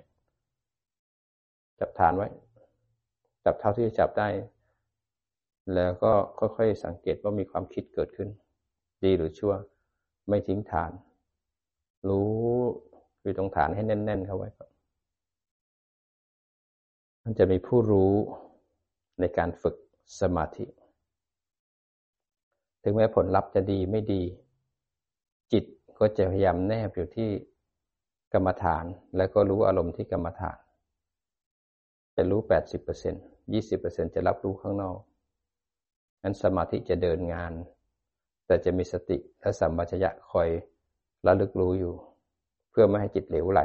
[1.80, 2.28] จับฐานไว้
[3.44, 4.28] จับเท่าที่จะจับได้
[5.74, 8.28] แล้วก็ค่อยๆสังเกตว่ามีความคิดเกิดขึ้น
[9.04, 9.52] ดีหรือชั่ว
[10.28, 10.92] ไม่ทิ้งฐาน
[12.08, 12.32] รู้
[13.22, 14.70] อยู่ตรงฐานให้แน่น ๆ เข้าไว้ก่อน
[17.22, 18.12] มันจะมีผู้รู้
[19.20, 19.76] ในการฝึก
[20.20, 20.64] สมาธิ
[22.82, 24.22] ถึงแม้ผลลัพธ์จะดีไม่ดี
[25.52, 25.64] จิต
[25.98, 27.30] ก็จะพยายามแนบอยู่ที่
[28.32, 28.84] กรรมฐาน
[29.16, 30.58] แล้วก็รู้อารมณ์ที่กรรมฐาน
[32.16, 32.40] จะรู้
[33.02, 34.98] 80% 20%จะรับรู้ข้างนอก
[36.22, 37.52] นั้นสมาธิจะเดินงาน
[38.46, 40.48] แต่จะมีสติและสัมปชัญญะคอย
[41.26, 41.94] ระลึกรู้อยู่
[42.70, 43.60] เพื่อไม่ให้จิตเหลวไหล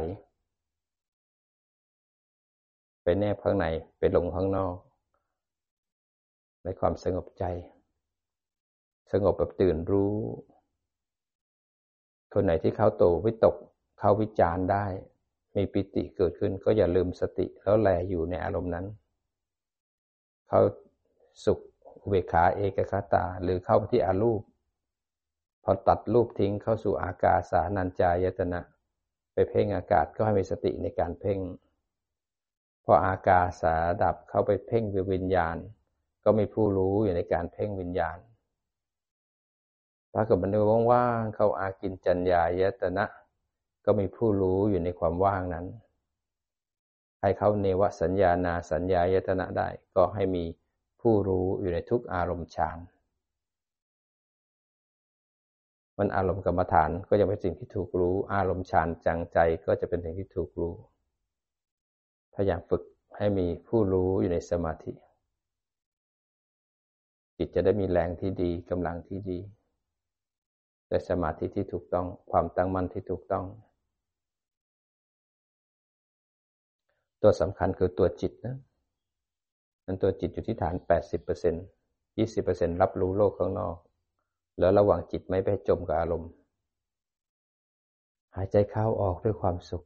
[3.04, 3.65] ไปแนบข้างใน
[3.98, 4.76] ไปลงข้างนอก
[6.63, 7.46] ในความสงบใจ
[9.12, 10.13] สงบแบบตื่นรู้
[12.34, 13.56] คนไหนที่เข้าโตวิตก
[14.00, 14.86] เข้าวิจารณ์ได้
[15.56, 18.86] มีปิติเกิดขึ้นก็อย่าลืมสติแล้วแลอยู่ในอารมณ์นั้น
[20.48, 20.60] เขา
[21.46, 21.60] สุข
[22.02, 24.41] อุเบกขาเอกคตา หรือเข้าไปที่อารูป
[25.63, 28.62] พอตัดรูปทิ้งเข้าสู่อากาสานัญจายตนะ
[29.34, 31.39] ไปเพ่งอากาศก็ให้มีสติในการเพ่ง
[32.84, 35.58] พออากาสาดับเข้าไปเพ่งวิญญาณ
[36.24, 38.17] ก็มีผู้รู้อยู่ในการเพ่งวิญญาณ
[40.13, 40.56] ถ้าเกิดมัน
[40.91, 43.06] ว่างๆเข้าอากินจัญญายตนะ
[43.86, 45.65] ก็มีผู้รู้อยู่ในความว่างนั้น
[47.21, 50.43] ให้เขาเนวสัญญานาสัญญายตนะได้ ก็ให้มี
[51.02, 52.78] ผู้รู้อยู่ในทุกอารมณ์ฌาน
[55.97, 60.76] มันอารมณ์กรรมฐานก็จะเป็นสิ่งที่ถูกรู้ อารมณ์ฌานจังใจก็จะเป็นสิ่งที่ถูกรู้
[62.34, 62.84] พยายามฝึก
[63.17, 64.91] ให้มีผู้รู้อยู่ในสมาธิ
[67.38, 69.39] จิตจะได้มีแรงที่ดีกำลังที่ดี
[70.93, 73.45] และสมาธิที่ถูกต้อง ความตั้งมั่นที่ถูกต้อง
[77.21, 78.58] ตัวสำคัญคือตัวจิตนะ
[79.86, 80.75] นั้นตัวจิตอยู่ที่ฐาน
[81.58, 83.75] 80% 20%รับรู้โลกข้างนอก
[84.60, 86.32] แล้วระหว่างจิตไม่ไปจมกับอารมณ์
[88.36, 89.86] หายใจเข้าออกด้วยความสุข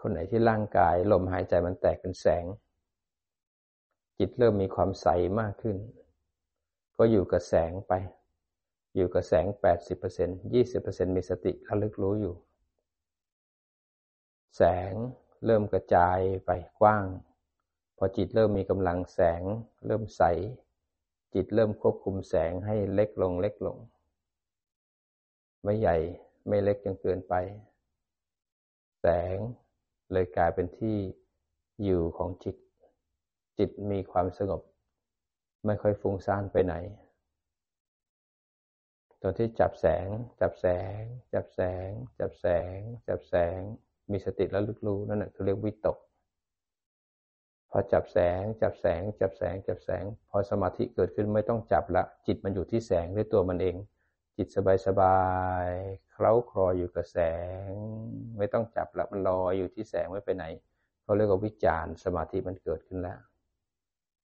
[0.00, 2.44] คนไหนที่ร่างกายลมหายใจมันแตกเป็นแสง
[4.18, 5.06] จิตเริ่มมีความใส
[5.40, 5.76] มากขึ้น
[6.98, 7.92] ก็อยู่กับแสงไป
[8.96, 9.46] อยู่กับแสง
[10.14, 12.34] 80% 20%มีสติระลึกรู้อยู่
[14.56, 14.92] แสง
[15.46, 17.06] เริ่มกระจายไปกว้าง
[17.96, 19.42] พอจิตเริ่มมีกำลังแสง
[19.86, 20.22] เริ่มใส
[21.34, 23.76] จิตเริ่มควบคุมแสงให้เล็กลงเล็กลง
[25.62, 25.96] ไม่ใหญ่
[26.48, 27.34] ไม่เล็กจนเกินไป
[29.00, 29.36] แสง
[30.12, 30.96] เลยกลายเป็นที่
[31.84, 32.56] อยู่ของจิต
[33.58, 34.62] จิตมีความสงบ
[35.66, 36.74] ไม่ค่อยฟุ้งซ่านไปไหน
[39.22, 40.06] ตอนที่จับแสง
[40.40, 40.66] จับแส
[40.98, 41.00] ง
[41.32, 42.76] จับแสง จับแสง
[43.08, 43.60] จับแสง
[44.10, 45.98] มีสติแล้วลึกรู้นั่นแหละเขาเรียกวิตก
[47.70, 53.76] พอจับแสง จับแสง จับแสง จับแสง พอสมาธิเกิดขึ้นไม่ต้องจับละ จิตมันอยู่ที่แสงด้วยตัวมันเอง
[54.36, 55.18] จิตสบายสบา
[55.66, 55.68] ย
[56.20, 57.18] เคล้าคลออยู่กับแส
[57.68, 57.70] ง
[58.38, 60.44] ไม่ต้องจับละมันลอยอยู่ที่แสงไม่ไปไหน
[61.02, 63.18] เขาเรียกว่าวิจารสมาธิมันเกิดขึ้นแล้ว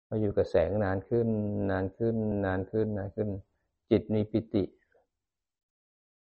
[0.07, 1.27] พออยู่กับแสงนานขึ้น
[1.71, 3.29] นานขึ้น นานขึ้นนานขึ้น
[3.89, 4.63] จิตมีปิติ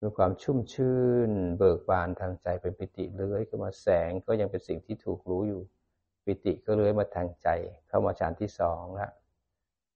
[0.02, 5.62] มีความชุ่มชื่น เบิกบานทางใจเป็นปิติเลื้อยขึ้นมาแสงก็ยังเป็นสิ่งที่ถูกรู้อยู่
[6.26, 7.48] ปิติก็เลื้อยมาทางใจ
[7.88, 9.12] เข้ามาฌานที่สองแล้ว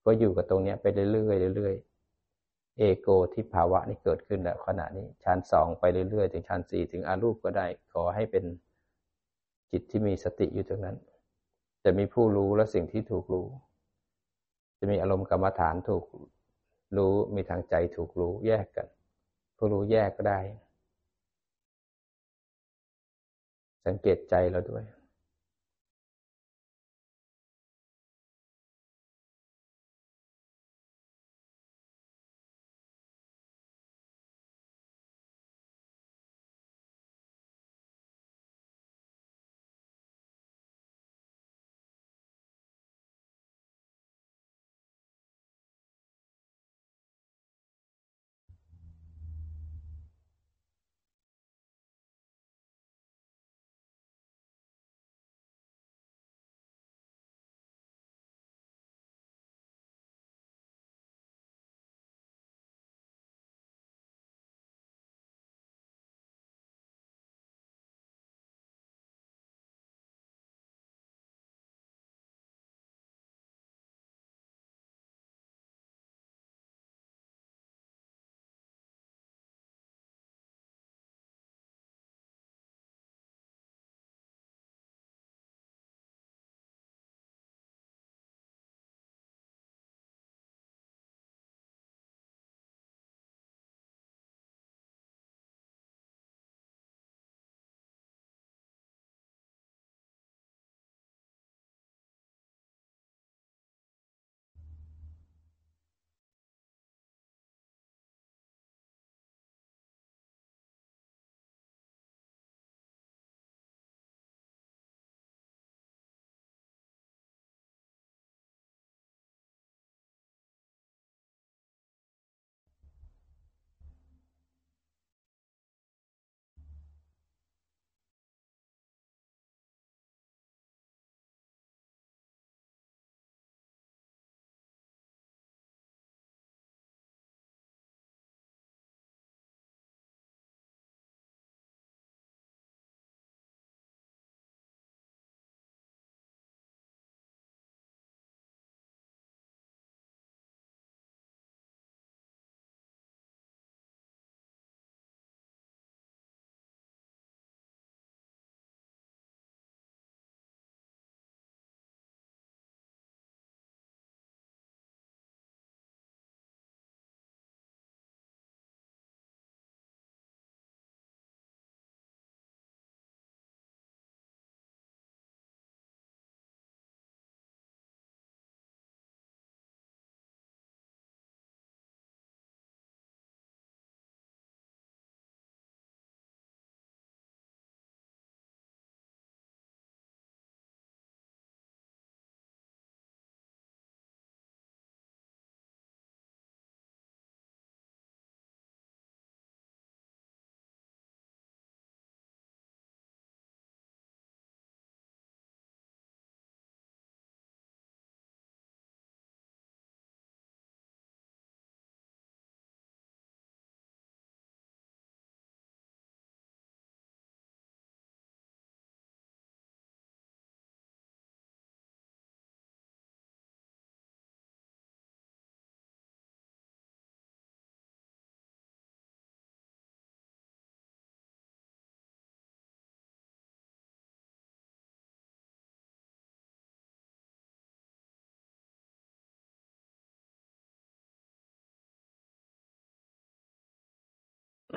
[0.05, 1.96] ก็อยู่กับตรงนี้ไปเรื่อยๆเรื่อยๆ
[2.77, 8.43] เอโกที่ภาวะนี่เกิดขึ้นแล้วขณะนี้ฌานสองไปเรื่อยๆ ถึงฌานสี่ถึงอารูปก็ได้ ขอให้เป็น
[9.71, 10.97] จิตที่มีสติอยู่ตรงนั้น
[11.83, 13.47] จะมีผู้รู้และสิ่งที่ถูกรู้
[14.79, 16.05] จะมีอารมณ์กรรมฐานถูก
[16.97, 18.87] รู้มีทางใจถูกรู้แยกกัน
[19.57, 20.39] ผู้รู้แยกก็ได้
[23.85, 24.83] สังเกตใจเราด้วย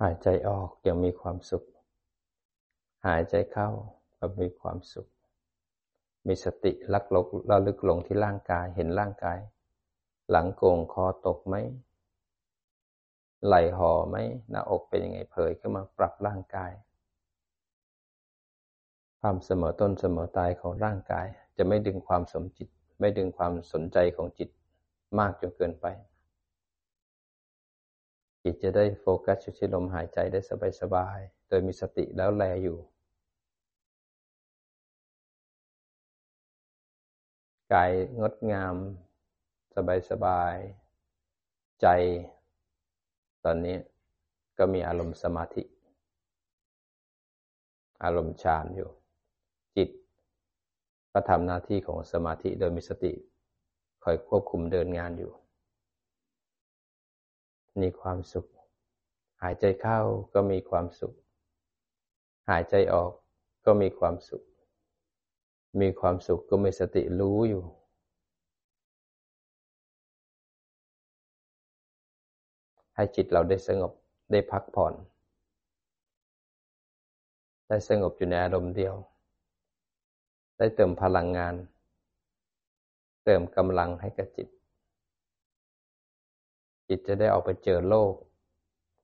[0.00, 1.64] หายใจออกยังมีความสุข
[3.06, 3.68] หายใจเข้า
[4.18, 5.08] ก็มีความสุข
[6.26, 9.38] มีสติลักลกระลึกลงที่ร่างกายเห็นร่างกาย
[10.30, 11.54] หลังโกงคอตกไหม
[13.46, 14.16] ไหลห่อไหม
[14.50, 16.72] หน้าอกเป็นยังไงเผยขึ้นมาปรับร่างกาย
[19.20, 21.26] ความเสมอต้นเสมอตายของร่างกาย
[21.56, 22.68] จะไม่ดึงความสมจิต
[23.00, 24.48] ไม่ดึงความสนใจของจิต
[25.18, 25.86] มากจนเกินไป
[28.42, 30.40] จิตจะได้โฟกัสอยู่ที่ลมหายใจได้
[30.80, 32.78] สบายๆ โดยมีสติแล้วแลอยู่
[37.72, 38.76] กายงดงาม
[40.10, 41.86] สบายๆ ใจ
[43.44, 43.76] ตอนนี้
[44.58, 45.62] ก็มีอารมณ์สมาธิ
[48.04, 48.90] อารมณ์ฌานอยู่
[49.76, 49.90] จิต
[51.12, 53.12] ก็ทำหน้าที่ของสมาธิโดยมีสติ
[54.02, 55.32] คอยควบคุมเดินงานอยู่
[57.80, 58.46] มีความสุข
[59.42, 60.00] หายใจเข้า
[60.34, 61.14] ก็มีความสุข
[62.50, 63.12] หายใจออก
[63.64, 64.42] ก็มีความสุข
[65.80, 67.64] มีความสุขก็มีสติรู้อยู่
[72.94, 73.92] ให้จิตเราได้สงบ
[74.30, 74.94] ได้พักผ่อน
[77.68, 78.94] ได้สงบอยู่ในอารมณ์เดียว
[80.58, 81.54] ได้เติมพลังงาน
[83.24, 84.48] เติมกำลังให้กับจิต
[86.92, 88.12] จิตจะได้ออกไปเจอโลก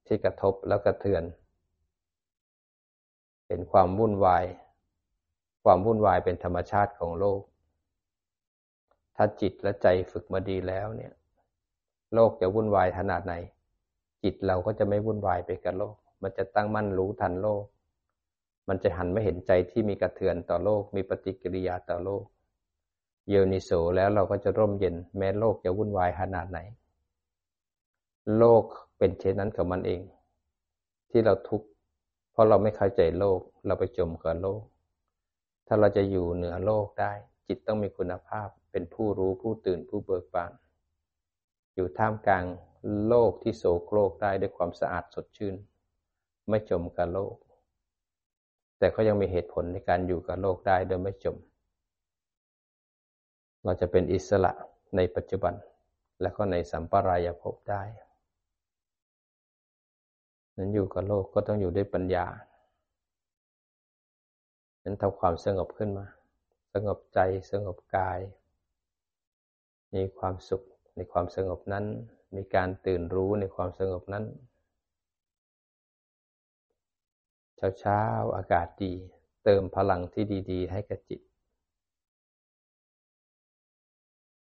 [0.06, 1.24] ที่กระทบแล้วกระเทือน
[3.46, 4.44] เห็นความวุ่นวาย
[5.64, 7.40] ความวุ่นวายเป็นธรรมชาติของโลก
[9.16, 11.12] ถ้าจิตและใจฝึกมาดีแล้วเนี่ย
[12.14, 13.34] โลกจะวุ่นวายขนาดไหน
[14.22, 17.64] จิตเราก็จะไม่วุ่นวายไปกับโลก มันจะตั้งมั่นรู้ทันโลก
[18.68, 22.24] มันจะหันไม่เห็นใจที่มีกระเทือนต่อโลก มีปฏิกิริยาต่อโลก
[23.28, 26.60] เยนิโสแล้วเราก็จะร่มเย็นแม้โลกจะวุ่นวายขนาดไหน
[28.38, 28.64] โลก
[28.98, 30.02] เป็นเช่นนั้นกับมันเอง
[31.10, 31.66] ที่เราทุกข์
[32.32, 34.62] เพราะเราไม่เข้าใจโลก เราไปจมกับโลก
[35.66, 37.12] ถ้าเราจะอยู่เหนือโลกได้
[37.46, 40.52] จิตต้องมีคุณภาพเป็นผู้รู้ผู้ตื่นผู้เบิกบาน
[41.74, 42.44] อยู่ท่ามกลาง
[43.08, 45.54] โลกที่โศกโลกได้ด้วยความสะอาดสดชื่น
[46.48, 47.34] ไม่จมกับโลก
[48.78, 51.36] แต่เขายังมีเหตุผลในการอยู่กับโลกได้โดยไม่จม
[53.64, 54.52] เราจะเป็นอิสระ
[54.96, 55.54] ในปัจจุบัน
[56.22, 57.82] และก็ในสัมปรายภพได้
[60.56, 62.26] นั้นอยู่กับโลกก็ต้องอยู่ด้วยปัญญา
[64.82, 66.06] นั้นทำความสงบขึ้นมา
[66.74, 67.18] สงบใจ
[67.50, 68.18] สงบกาย
[69.94, 70.62] มีความสุข
[70.94, 71.84] ในความสงบนั้น
[72.34, 74.24] มีการตื่นรู้ในความสงบนั้น
[77.56, 78.02] เช้าเช้า
[78.36, 78.92] อากาศดี
[79.44, 81.20] เติมพลังที่ดีๆ ให้กับจิต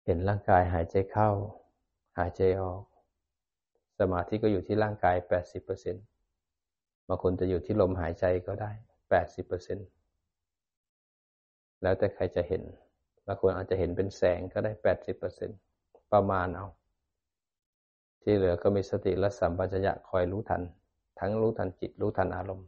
[0.04, 1.30] เห็นร่างกายหายใจเข้า
[2.18, 2.82] หายใจออก
[3.98, 5.16] สมาธิก็อยู่ที่ร่างกาย
[5.92, 8.70] 80%บางคนจะอยู่ที่ลมหายใจก็ได้
[9.46, 12.62] 80%แล้วแต่ใครจะเห็น
[13.26, 14.72] บางคนอาจจะเห็นเป็นแสงก็ได้
[15.42, 16.66] 80%ประมาณเอา
[18.22, 20.62] ที่เหลือก็มีสติและสัมปชัญญะคอยรู้ทัน
[21.18, 22.66] ทั้งรู้ทันจิตรู้ทันอารมณ์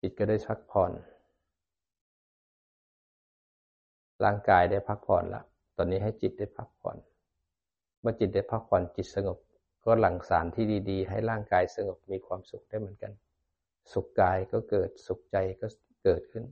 [0.00, 0.92] จิตก็ได้พักผ่อน
[4.24, 5.44] ร่างกายได้พักผ่อนแล้ว
[5.76, 6.96] ตอนนี้ให้จิตได้พักผ่อน
[8.00, 9.38] เมื่อจิตได้พักผ่อนจิตสงบ
[9.84, 13.12] ก็หลั่งสารที่ดี ๆ ให้ร่างกายสงบมีความสุขได้เหมือนกัน
[13.92, 15.66] สุขกายก็เกิดสุขใจก็
[16.04, 16.44] เกิดขึ้น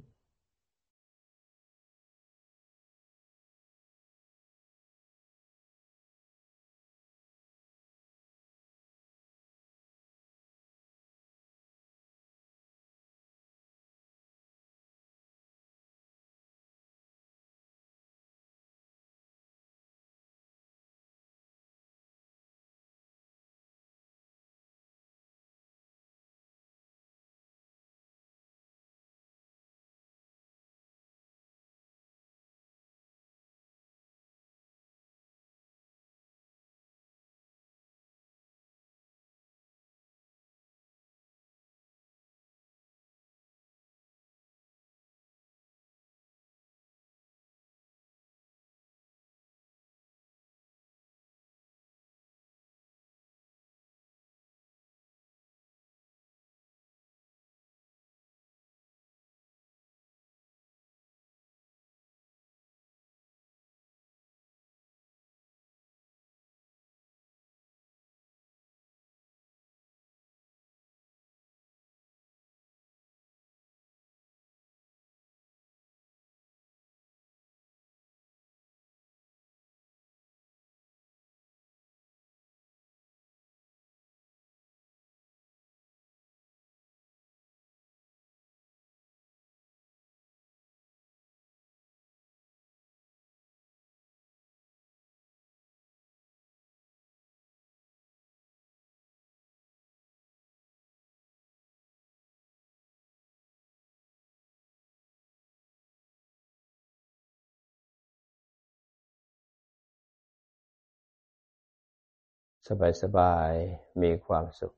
[113.02, 114.76] สบายๆ มีความสุข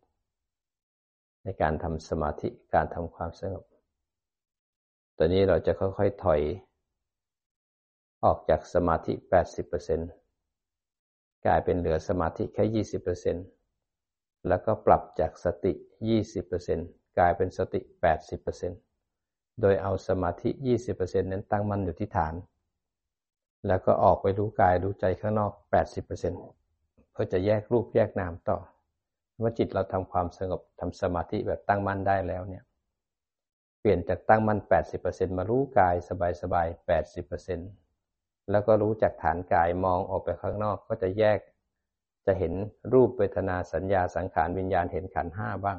[1.42, 3.64] ในการทำสมาธิการทำความสงบ
[5.16, 6.40] ตอนนี้เราจะค่อยๆ ถอย
[8.24, 9.12] ออกจากสมาธิ
[10.28, 12.84] 80%กลายเป็นเหลือสมาธิแค่
[13.54, 15.72] 20%แล้วก็ปรับจากสติ
[16.44, 17.80] 20%กลายเป็นสติ
[18.70, 20.50] 80%โดยเอาสมาธิ
[20.90, 22.34] 20%นั้นตั้งมั่นอยู่ที่ฐาน
[23.66, 25.52] แล้วก็ออกไปรู้กายรู้ใจข้างนอก
[26.16, 26.67] 80%
[27.18, 28.58] ก็จะแยกรูปแยกนามต่อ
[29.42, 32.64] ว่าจิตเราทำความสงบทำสมาธิแบบตั้งมั่นได้แล้วเนี่ย
[33.80, 34.58] เปลี่ยนจากตั้งมั่น
[34.98, 35.94] 80%มารู้กาย
[36.42, 36.86] สบายๆ
[37.64, 41.38] 80%แล้วก็รู้จากฐานกายมองออกไปข้างนอกก็จะแยก
[42.26, 42.52] จะเห็น
[42.92, 45.78] รูปเวทนาสัญญาสังขารวิญญาณเห็นขันห้าบ้าง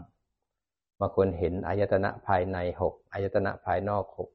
[0.99, 4.29] บางคนเห็นอายตนะภายในหกอายตนะภายนอกหก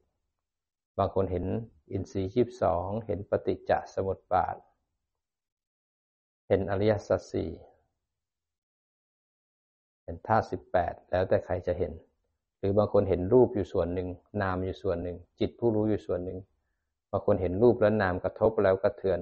[0.97, 1.45] บางคนเห็น
[1.91, 4.55] อินทรีย์ยีบสองเห็นปฏิจจสมุปบาท
[6.47, 7.49] เห็นอริยสัจสี่
[10.03, 11.93] เห็นธาตุสิบแปดแล้วแต่ใครจะเห็น
[12.57, 14.07] หรือบางคนเห็นรูปอยู่ส่วนหนึ่ง
[14.41, 16.37] นามอยู่ส่วนหนึ่ง จิตผู้รู้อยู่ส่วนหนึ่ง
[17.11, 19.19] บางคนเห็นรูปและนามกระทบแล้วกระเทือน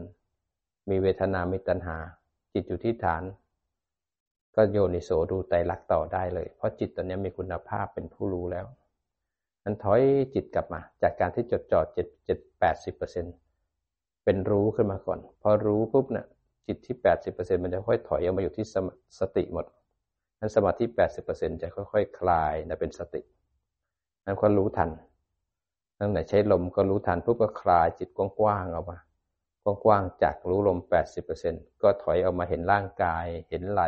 [0.89, 1.97] มีเวทนา มีตัณหา
[2.53, 3.23] จิตอยู่ที่ฐาน
[4.55, 8.65] ก็โยนิโสดูไตรลักษ์ต่อได้เลย เพราะจิตตอนนี้มีคุณภาพเป็นผู้รู้แล้ว
[9.63, 10.01] นั้นถอย
[10.33, 13.25] จิตกลับมา จากการที่จดจ่อเจ็ดเจ็ดแปดสิบเปอร์เซ็น
[14.23, 16.25] เป็นรู้ขึ้นมาก่อน พอรู้ปุ๊บเนะี่ย
[16.67, 16.95] จิตที่
[17.29, 18.65] 80%มันจะค่อยถอยออกมาอยู่ที่
[19.19, 19.65] สติหมด
[20.39, 20.85] นั้นสมาธิ
[21.23, 23.21] 80%จะค่อยๆคคลายนะเป็นสติ
[24.25, 24.89] นั้นก็รู้ทัน
[25.99, 28.99] นั่นไหนใช้ลมก็รู้ทันปุ๊บก็คลายจิตกว้างๆออกมา
[29.85, 30.79] กว้างๆจากรู้ลม
[31.29, 33.83] 80%ก็ถอยออกมาเห็นร่างกาย เห็นไหล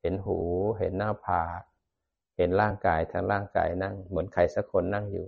[0.00, 0.38] เห็นหู
[0.78, 1.62] เห็นหน้าผาก
[2.36, 5.26] เห็นร่างกายทั้งร่างกายนั่ง เหมือนใครสักคนนั่งอยู่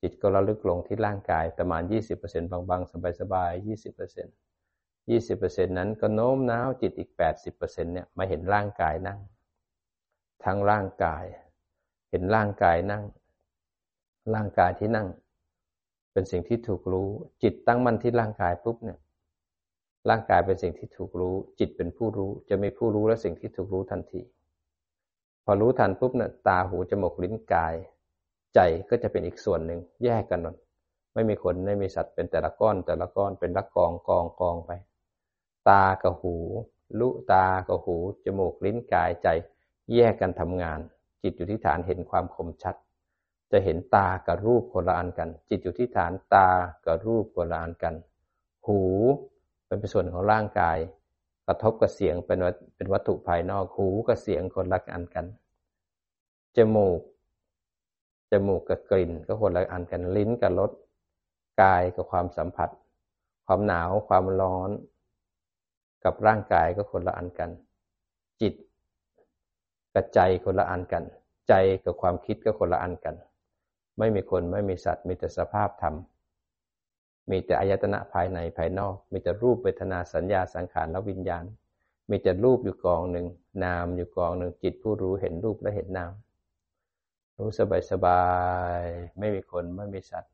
[0.00, 1.82] จิตก็ระลึกลงที่ร่างกายประมาณ
[2.18, 4.49] 20%บางๆสบายๆ20%
[5.10, 9.18] ยี่สิบเปอร์เซ็นนั้นก็โน้มน้าวจิตอีกแปดสิบเปอร์เซ็นเนี่ยมาเห็นร่างกายนั่ง
[10.44, 11.24] ทั้งร่างกาย
[12.10, 13.04] เห็นร่างกายนั่ง
[14.34, 15.08] ร่างกายที่นั่ง
[16.12, 17.08] เป็นสิ่งที่ถูกรู้
[17.42, 18.98] จิตตั้งมั่นที่ร่างกายปุ๊บเนี่ย
[20.08, 24.22] ร่างกายเป็นสิ่งที่ถูกรู้ จิตเป็นผู้รู้ จะมีผู้รู้และสิ่งที่ถูกรู้ทันที
[25.44, 27.74] พอรู้ทันปุ๊บเนี่ยตาหูจมูกลิ้นกาย
[28.54, 30.54] ใจก็จะเป็นอีกส่วนหนึ่งแยกกันหมด
[31.14, 34.70] ไม่มีคนไม่มีสัตว์เป็นแต่ละก้อนแต่ละก้อนเป็นละกองกองกองไป
[35.68, 36.36] ตากับหู
[36.98, 39.28] ลุตากับหู จมูกลิ้นกายใจ
[39.92, 40.78] แยกกันทำงาน
[41.22, 42.74] จิตอยู่ที่ฐานเห็นความคมชัด
[43.50, 46.48] จะเห็นตากับรูปคนละอันกัน จิตอยู่ที่ฐานตา
[46.84, 47.94] กับรูปคนละอันกัน
[48.66, 48.80] หู
[49.66, 50.78] เป็นส่วนของร่างกาย
[51.46, 52.38] กระทบกับเสียงเป็น
[52.76, 55.26] เป็นวัตถุภายนอกหูกับเสียงคนละอันกัน
[56.56, 57.00] จมูก
[58.30, 60.70] จมูกกับกลิ่นก็คนละอันกันลิ้นกับรส
[61.62, 62.70] กายกับความสัมผัส
[63.46, 64.70] ความหนาวความร้อน
[66.04, 67.50] กับร่างกายก็คนละอันกัน
[68.40, 68.54] จิต
[69.94, 71.04] กับใจคนละอันกัน
[71.48, 73.14] ใจกับความคิดก็คนละอันกัน
[73.98, 75.94] ไม่มีคนไม่มีสัตว์ มีแต่สภาพธรรม
[77.30, 81.44] มีแต่อายตนะภายในภายนอก มีแต่รูปเวทนาสัญญาสังขารและวิญญาณ
[82.10, 83.26] มีแต่รูปอยู่กองหนึ่ง
[83.64, 86.12] นามอยู่กองหนึ่ง จิตผู้รู้เห็นรูปและเห็นนาม
[87.38, 88.24] รู้สบายสบา
[88.80, 88.82] ย
[89.18, 90.32] ไม่มีคนไม่มีสัตว์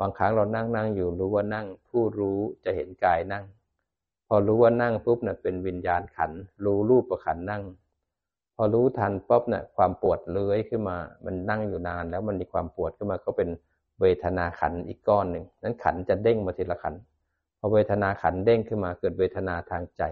[0.00, 3.44] บางครั้งเรานั่งนั่งอยู่รู้ว่านั่ง ผู้รู้จะเห็นกายนั่ง
[4.28, 6.32] พอรู้ว่านั่งปุ๊บเนะ่ยเป็นวิญญาณขัน
[6.64, 7.62] รู้รูปประขันนั่ง
[8.56, 13.48] พอรู้ทันปุ๊บเนะ่ยความปวดเลื้อยขึ้นมา มันนั่งอยู่นาน แล้วมันมีความปวดขึ้นมาก็เป็น
[14.00, 16.94] เวทนาขันอีกก้อนหนึ่งนั้นขันจะเด้งมาทีละขัน
[17.58, 20.02] พอเวทนาขันเด้งขึ้นมาเกิดเวทนาทางใจ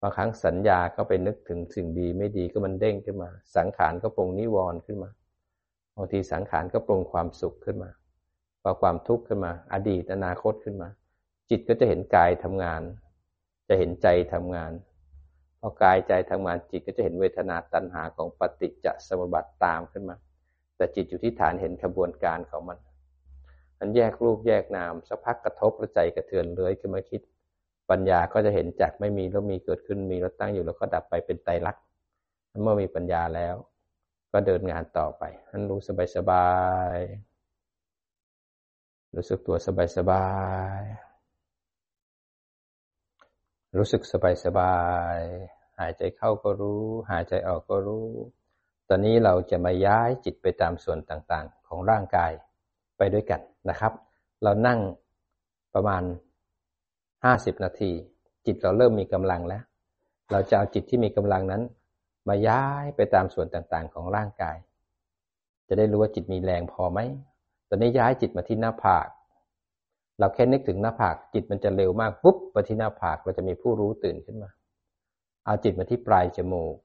[0.00, 5.10] บางครั้งสัญญาก็ไปนึกถึงสิ่งดีไม่ดีก็มันเด้งขึ้นมา สังขารก็ปรุงนิวรณ์ขึ้นมา
[5.96, 7.90] บางทีสังขารก็ปรุงความสุขขึ้นมา
[8.62, 10.88] พอความทุกข์ขึ้นมา อดีตอนาคตขึ้นมา
[11.50, 12.82] จิตก็จะเห็นกายทำงาน
[13.68, 14.72] จะเห็นใจทำงาน
[15.60, 20.16] พอกายใจทำงานจิตก็จะเห็นเวทนาตัณหาของปฏิจจสมุปบาทตามขึ้นมา
[20.76, 22.78] แต่จิตอยู่ที่ฐานเห็นขบวนการของมัน
[23.78, 27.20] มันแยกรูปแยกนามสักพักกระทบแล้วใจกระเทือนเลยขึ้นมาคิด
[27.90, 31.82] ปัญญาก็จะเห็นจากไม่มีแล้วมีเกิดขึ้นมีแล้วตั้งอยู่แล้วก็ดับไปเป็นไตรลักษณ์
[32.62, 33.54] เมื่อมีปัญญาแล้ว
[34.32, 36.48] ก็เดินงานต่อไปนันรู้สบายสบา
[36.96, 36.98] ย
[39.16, 40.26] รู้สึกตัวสบายสบา
[40.80, 40.82] ย
[43.78, 44.76] รู้สึกสบายสบา
[45.16, 45.18] ย
[45.78, 48.06] หายใจเข้าก็รู้ หายใจออกก็รู้
[48.88, 52.32] ตอนนี้เราจะมาย้ายจิตไปตามส่วนต่างๆ ของร่างกาย
[52.96, 53.40] ไปด้วยกัน
[53.70, 53.92] นะครับ
[54.42, 54.78] เรานั่ง
[55.74, 56.02] ประมาณ
[57.24, 57.92] ห้าสิบนาที
[58.46, 59.62] จิตเราเริ่มมีกำลังแล้ว
[60.32, 61.62] เราจะเอาจิตที่มีกำลังนั้น
[62.28, 64.56] มาย้ายไปตามส่วนต่างๆ ของร่างกาย
[65.68, 67.00] จะได้รู้ว่าจิตมีแรงพอไหม
[67.68, 69.08] ตอนนี้ย้ายจิตมาที่หน้าผาก
[70.20, 74.50] เราแค่นึกถึงหน้าผากจิตมันจะเร็วมากปุ๊บไปที่หน้าผากเราจะมีผู้รู้ตื่นขึ้นมา
[75.44, 76.76] เอาจิตมาที่ปลายจมูก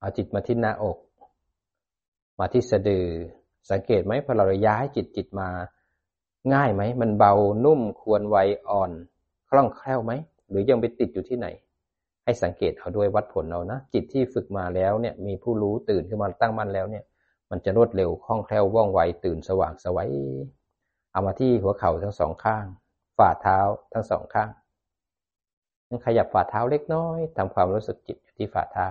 [0.00, 0.98] เอาจิตมาที่หน้าอก
[2.38, 3.06] มาที่สะดือ
[3.70, 5.48] สังเกตไหมพอเราย้ายจิตจิตมา
[6.54, 8.36] ง่ายไหม มันเบานุ่มควรไว
[8.68, 8.90] อ่อน
[9.48, 10.12] คล่องแคล่วไหม
[10.48, 11.46] หรือยังไปติดอยู่ที่ไหน
[12.24, 17.04] ให้สังเกตเอาด้วยวัดผลเอานะ จิตที่ฝึกมาแล้วเนี่ย มีผู้รู้ตื่นขึ้นมาตั้งมั่นแล้วเนี่ย
[17.50, 20.10] มันจะรวดเร็วคล่องแคล่วว่องไวตื่นสว่างสวัย
[21.16, 22.66] เอามาที่หัวเข่าทั้งสองข้าง
[23.18, 23.58] ฝ่าเท้า
[23.92, 24.50] ทั้งสองข้าง
[26.04, 28.88] ขยับฝ่าเท้าเล็กน้อยทำความรู้สึกจิตอยู่ที่ฝ่าเท้า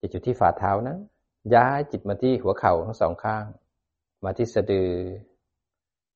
[0.00, 0.96] จิตอยู่ที่ฝ่าเท้านะ
[1.54, 3.44] ย้ายจิตมาที่หัวเข่าทั้งสองข้าง
[4.24, 4.92] มาที่สะดือ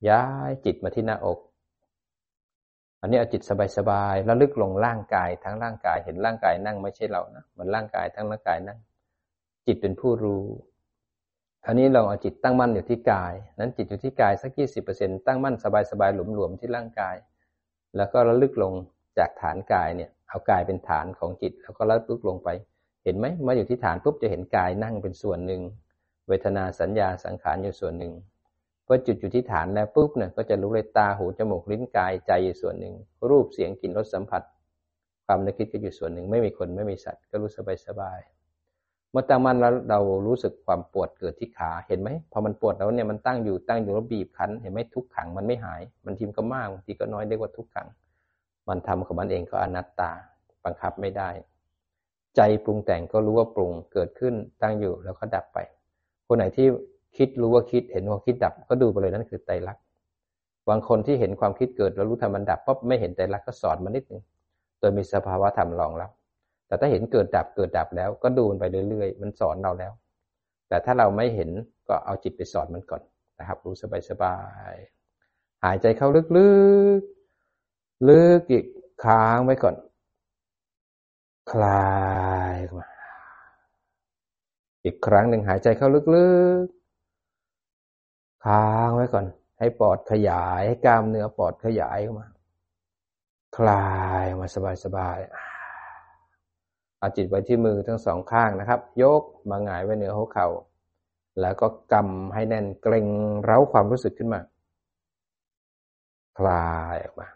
[0.08, 1.38] ย้ายจิตมาที่หน้าอก
[3.00, 3.42] อันนี้เอาจิต
[3.76, 8.78] สบายๆแล้วลึกลงร่างกายทั้งร่างกายเห็นร่างกายนั่งไม่ใช่เรานะมันร่างกายทั้งร่างกายนั่ง
[9.66, 10.44] จิตเป็นผู้รู้
[11.68, 15.54] อันนี้เราเอาจิตตั้งมั่นอยู่ที่กาย นั้นจิตอยู่ที่กายสักยี่สิบเปอร์เซ็นตั้งมั่น
[15.90, 17.16] สบายๆหลวมๆที่ร่างกาย
[17.96, 18.72] แล้วก็ระลึกลง
[19.18, 22.48] จากฐานกายเนี่ย เอากายเป็นฐานของจิต แล้วก็ระลึกลงไป
[23.04, 25.62] เห็นไหมมาอยู่ที่ฐานปุ๊บจะเห็นกายนั่งเป็นส่วนหนึ่ง
[26.28, 28.12] เวทนาสัญญาสังขารอยู่ส่วนหนึ่ง
[28.86, 32.94] พอจุดอยู่ที่ฐานแล้วปุ๊บเนี่ยก็จะรู้เลยตาหูจมูกลิ้นกายใจอยู่ส่วนหนึ่ง
[33.30, 34.42] รูปเสียงกลิ่นรสสัมผัส
[35.26, 38.20] ความนึกคิดก็อยู่ส่วนหนึ่งไม่มีคนไม่มีสัตว์ก็รู้สบายสบาย
[39.18, 47.88] มื่อตั้งมั่นแล้วเรารู้สึกความปวดเกิดที่ขาเห็นไหมพอมันปวดแล้วเนี่ยมันตั้งอยู่ตั้งอยู่แล้วบีบคั้นเห็นไหมทุกขังมันไม่หาย มันทีมก็มากบางทีก็น้อยเรียกว่าทุกขัง
[48.68, 50.10] มันทำของมันเองก็อนัตตา
[50.64, 51.30] บังคับไม่ได้
[52.36, 55.58] ใจปรุงแต่งก็รู้ว่าปรุงเกิดขึ้นตั้งอยู่แล้วก็ดับไป
[56.26, 56.66] คนไหนที่
[57.16, 59.82] คิดรู้ว่าคิดเห็นว่าคิดดับก็ดูไปเลยนั่นคือไตรลักษณ์
[60.68, 64.22] บางคนที่เห็นความคิดเกิดแล้วรู้ทำมันดับปั๊บไม่เห็นไตรลักษณ์ก็สอนมันนิดนึง
[64.78, 66.10] โดยมีสภาวะธรรมรองรับ
[66.66, 69.92] แต่ถ้าเห็นเกิดดับเกิดดับแล้วก็ดูมันไปเรื่อยๆ มันสอนเราแล้ว
[70.68, 71.50] แต่ถ้าเราไม่เห็น
[71.88, 73.02] ก็เอาจิตไปสอนมันก่อน
[73.38, 73.74] นะครับรู้
[74.10, 74.36] สบา
[74.72, 76.22] ยๆหายใจเข้าลึ
[76.98, 78.64] กๆ ลึกอีก
[79.04, 79.74] ค้างไว้ก่อน
[81.52, 81.96] คลา
[82.54, 82.88] ยมา
[84.84, 86.30] อีกครั้งหนึ่งหายใจเข้าลึ
[86.62, 89.24] กๆ ค้างไว้ก่อน
[89.58, 92.26] ให้ปอดขยายให้กล้ามเนื้อปอดขยายออกมา
[93.56, 93.88] คลา
[94.22, 94.46] ยมา
[94.84, 95.45] สบายๆ
[97.06, 100.48] เอาจิตไว้ที่มือทั้งสองข้างนะครับ ยกมาหงายไว้เหนือหัวเข่า
[101.40, 103.06] แล้วก็กำให้แน่นเกรง
[103.44, 104.40] เร้าความรู้สึกขึ้นมา
[106.38, 107.28] คลายออกมา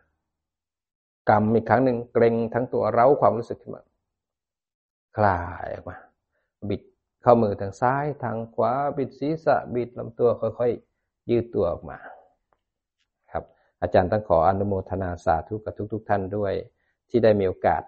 [1.29, 3.83] กำอีกครั้งหนึ่งเกรงทั้งตัวเร้าความรู้สึกขึ้นมา
[5.17, 5.97] คลายออกมา
[6.69, 6.83] บิด
[7.23, 11.99] เข้ามือทางซ้ายทางขวาบิดศีรษะบิดลำตัวค่อยๆ ยืดตัวออกมา
[13.33, 13.45] ครับ
[13.83, 16.53] อาจารย์ต้องขออนุโมทนาสาธุกับทุกๆทท่านด้วย
[17.11, 17.83] ที่ได้มีโอกาส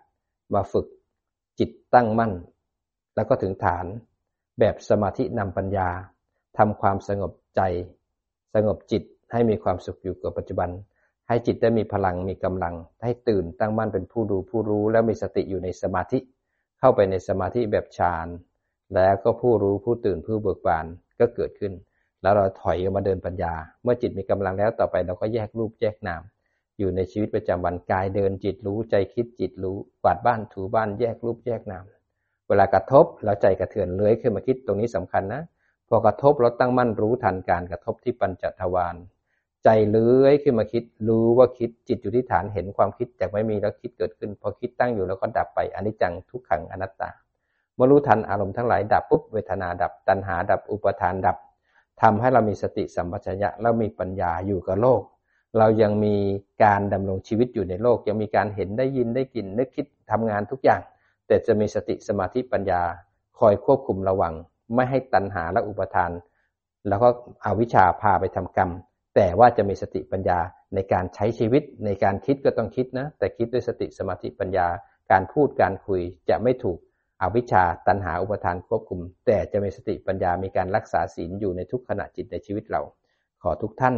[0.56, 0.88] มาฝึก
[1.58, 2.32] จิตตั้งมั่น
[3.14, 3.86] แล้วก็ถึงฐาน
[4.58, 5.88] แบบสมาธินำปัญญา
[6.58, 7.60] ทำความสงบใจ
[8.54, 10.70] สงบจิตให้มีความสุขอยู่กับปัจจุบัน
[11.28, 16.18] ให้จิตได้มีพลังมีกำลัง ให้ตื่นตั้งมั่นเป็นผู้ดูผู้รู้แล้วมีสติอยู่ในสมาธิ
[16.78, 18.26] เข้าไปในสมาธิแบบฌาน
[18.94, 20.86] แล้วก็ผู้รู้ผู้ตื่นผู้เบิกบาน
[21.20, 21.72] ก็เกิดขึ้น
[22.22, 26.22] แล้วเราถอยออกมาเดินปัญญา เมื่อจิตมีกำลังแล้วต่อไปเราก็แยกรูปแยกนาม
[26.78, 31.84] อยู่ในชีวิตประจำวันกายเดินจิตรู้ใจคิดจิตรู้กวาดบ้านถูบ้านแยกรูปแยกนาม
[32.48, 35.42] เวลากระทบแล้วใจกระเทือนเลื้อยขึ้นมาคิดตรงนี้สำคัญนะ
[35.88, 38.96] พอกระทบเราตั้งมั่นรู้ทันการกระทบที่ปัญจทวาร
[39.64, 47.10] ใจเลื้อยขึ้นมาคิด รู้ว่าคิดจิตอยู่ที่ฐานเห็นความคิดจากไม่มีแล้วคิดเกิดขึ้น พอคิดตั้งอยู่แล้วก็ดับไปอนิจจังทุกขังอนัตตา
[47.74, 51.36] เมื่อรู้ทันอารมณ์ทั้งหลายดับปุ๊บเวทนาดับ ตัณหาดับอุปทานดับ
[52.02, 55.02] ทำให้เรามีสติสัมปชัญญะแล้วมีปัญญาอยู่กับโลก
[55.58, 56.16] เรายังมี
[56.64, 60.80] การดำรงชีวิตอยู่ในโลก ยังมีการเห็นได้ยินได้กินนึกคิดทำงานทุกอย่าง
[61.26, 62.82] แต่จะมีสติสมาธิปัญญา
[63.38, 64.34] คอยควบคุมระวัง
[64.74, 66.10] ไม่ให้ตัณหาและอุปทาน
[66.88, 67.08] แล้วก็
[67.44, 68.70] อวิชชาพาไปทำกรรม
[69.16, 70.38] แต่ว่าจะมีสติปัญญา
[70.74, 74.66] ในการใช้ชีวิตในการคิดก็ต้องคิดนะ แต่คิดด้วยสติสมาธิปัญญา
[75.10, 76.78] การพูดการคุยจะไม่ถูก
[77.22, 82.82] อวิชชาตัณหาอุปทานควบคุม แต่จะมีสติปัญญามีการรักษาศีลอยู่ในทุกขณะจิตในชีวิตเรา
[83.42, 83.96] ขอทุกท่าน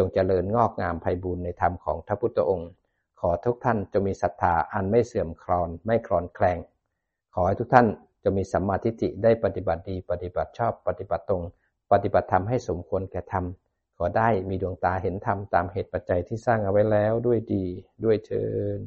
[0.00, 2.70] จงเจริญงอกงามไพบูรณ์ในธรรมของพระพุทธองค์
[3.20, 6.58] ขอทุกท่านจะมีศรัทธาอันไม่เสื่อมคลอนไม่คลอนแคลง
[7.34, 7.86] ขอให้ทุกท่าน
[8.24, 11.42] จะมีสัมมาทิฏฐิได้ปฏิบัติดี ปฏิบัติชอบปฏิบัติตรง
[11.92, 13.44] ปฏิบัติธรรมให้สมควรแก่ธรรม
[13.96, 17.64] ขอได้มีดวงตาเห็นธรรมตามเหตุปัจจัยที่สร้างเอาไว้แล้วด้วยดี
[18.04, 18.44] ด้วยเชิ
[18.78, 18.80] ญ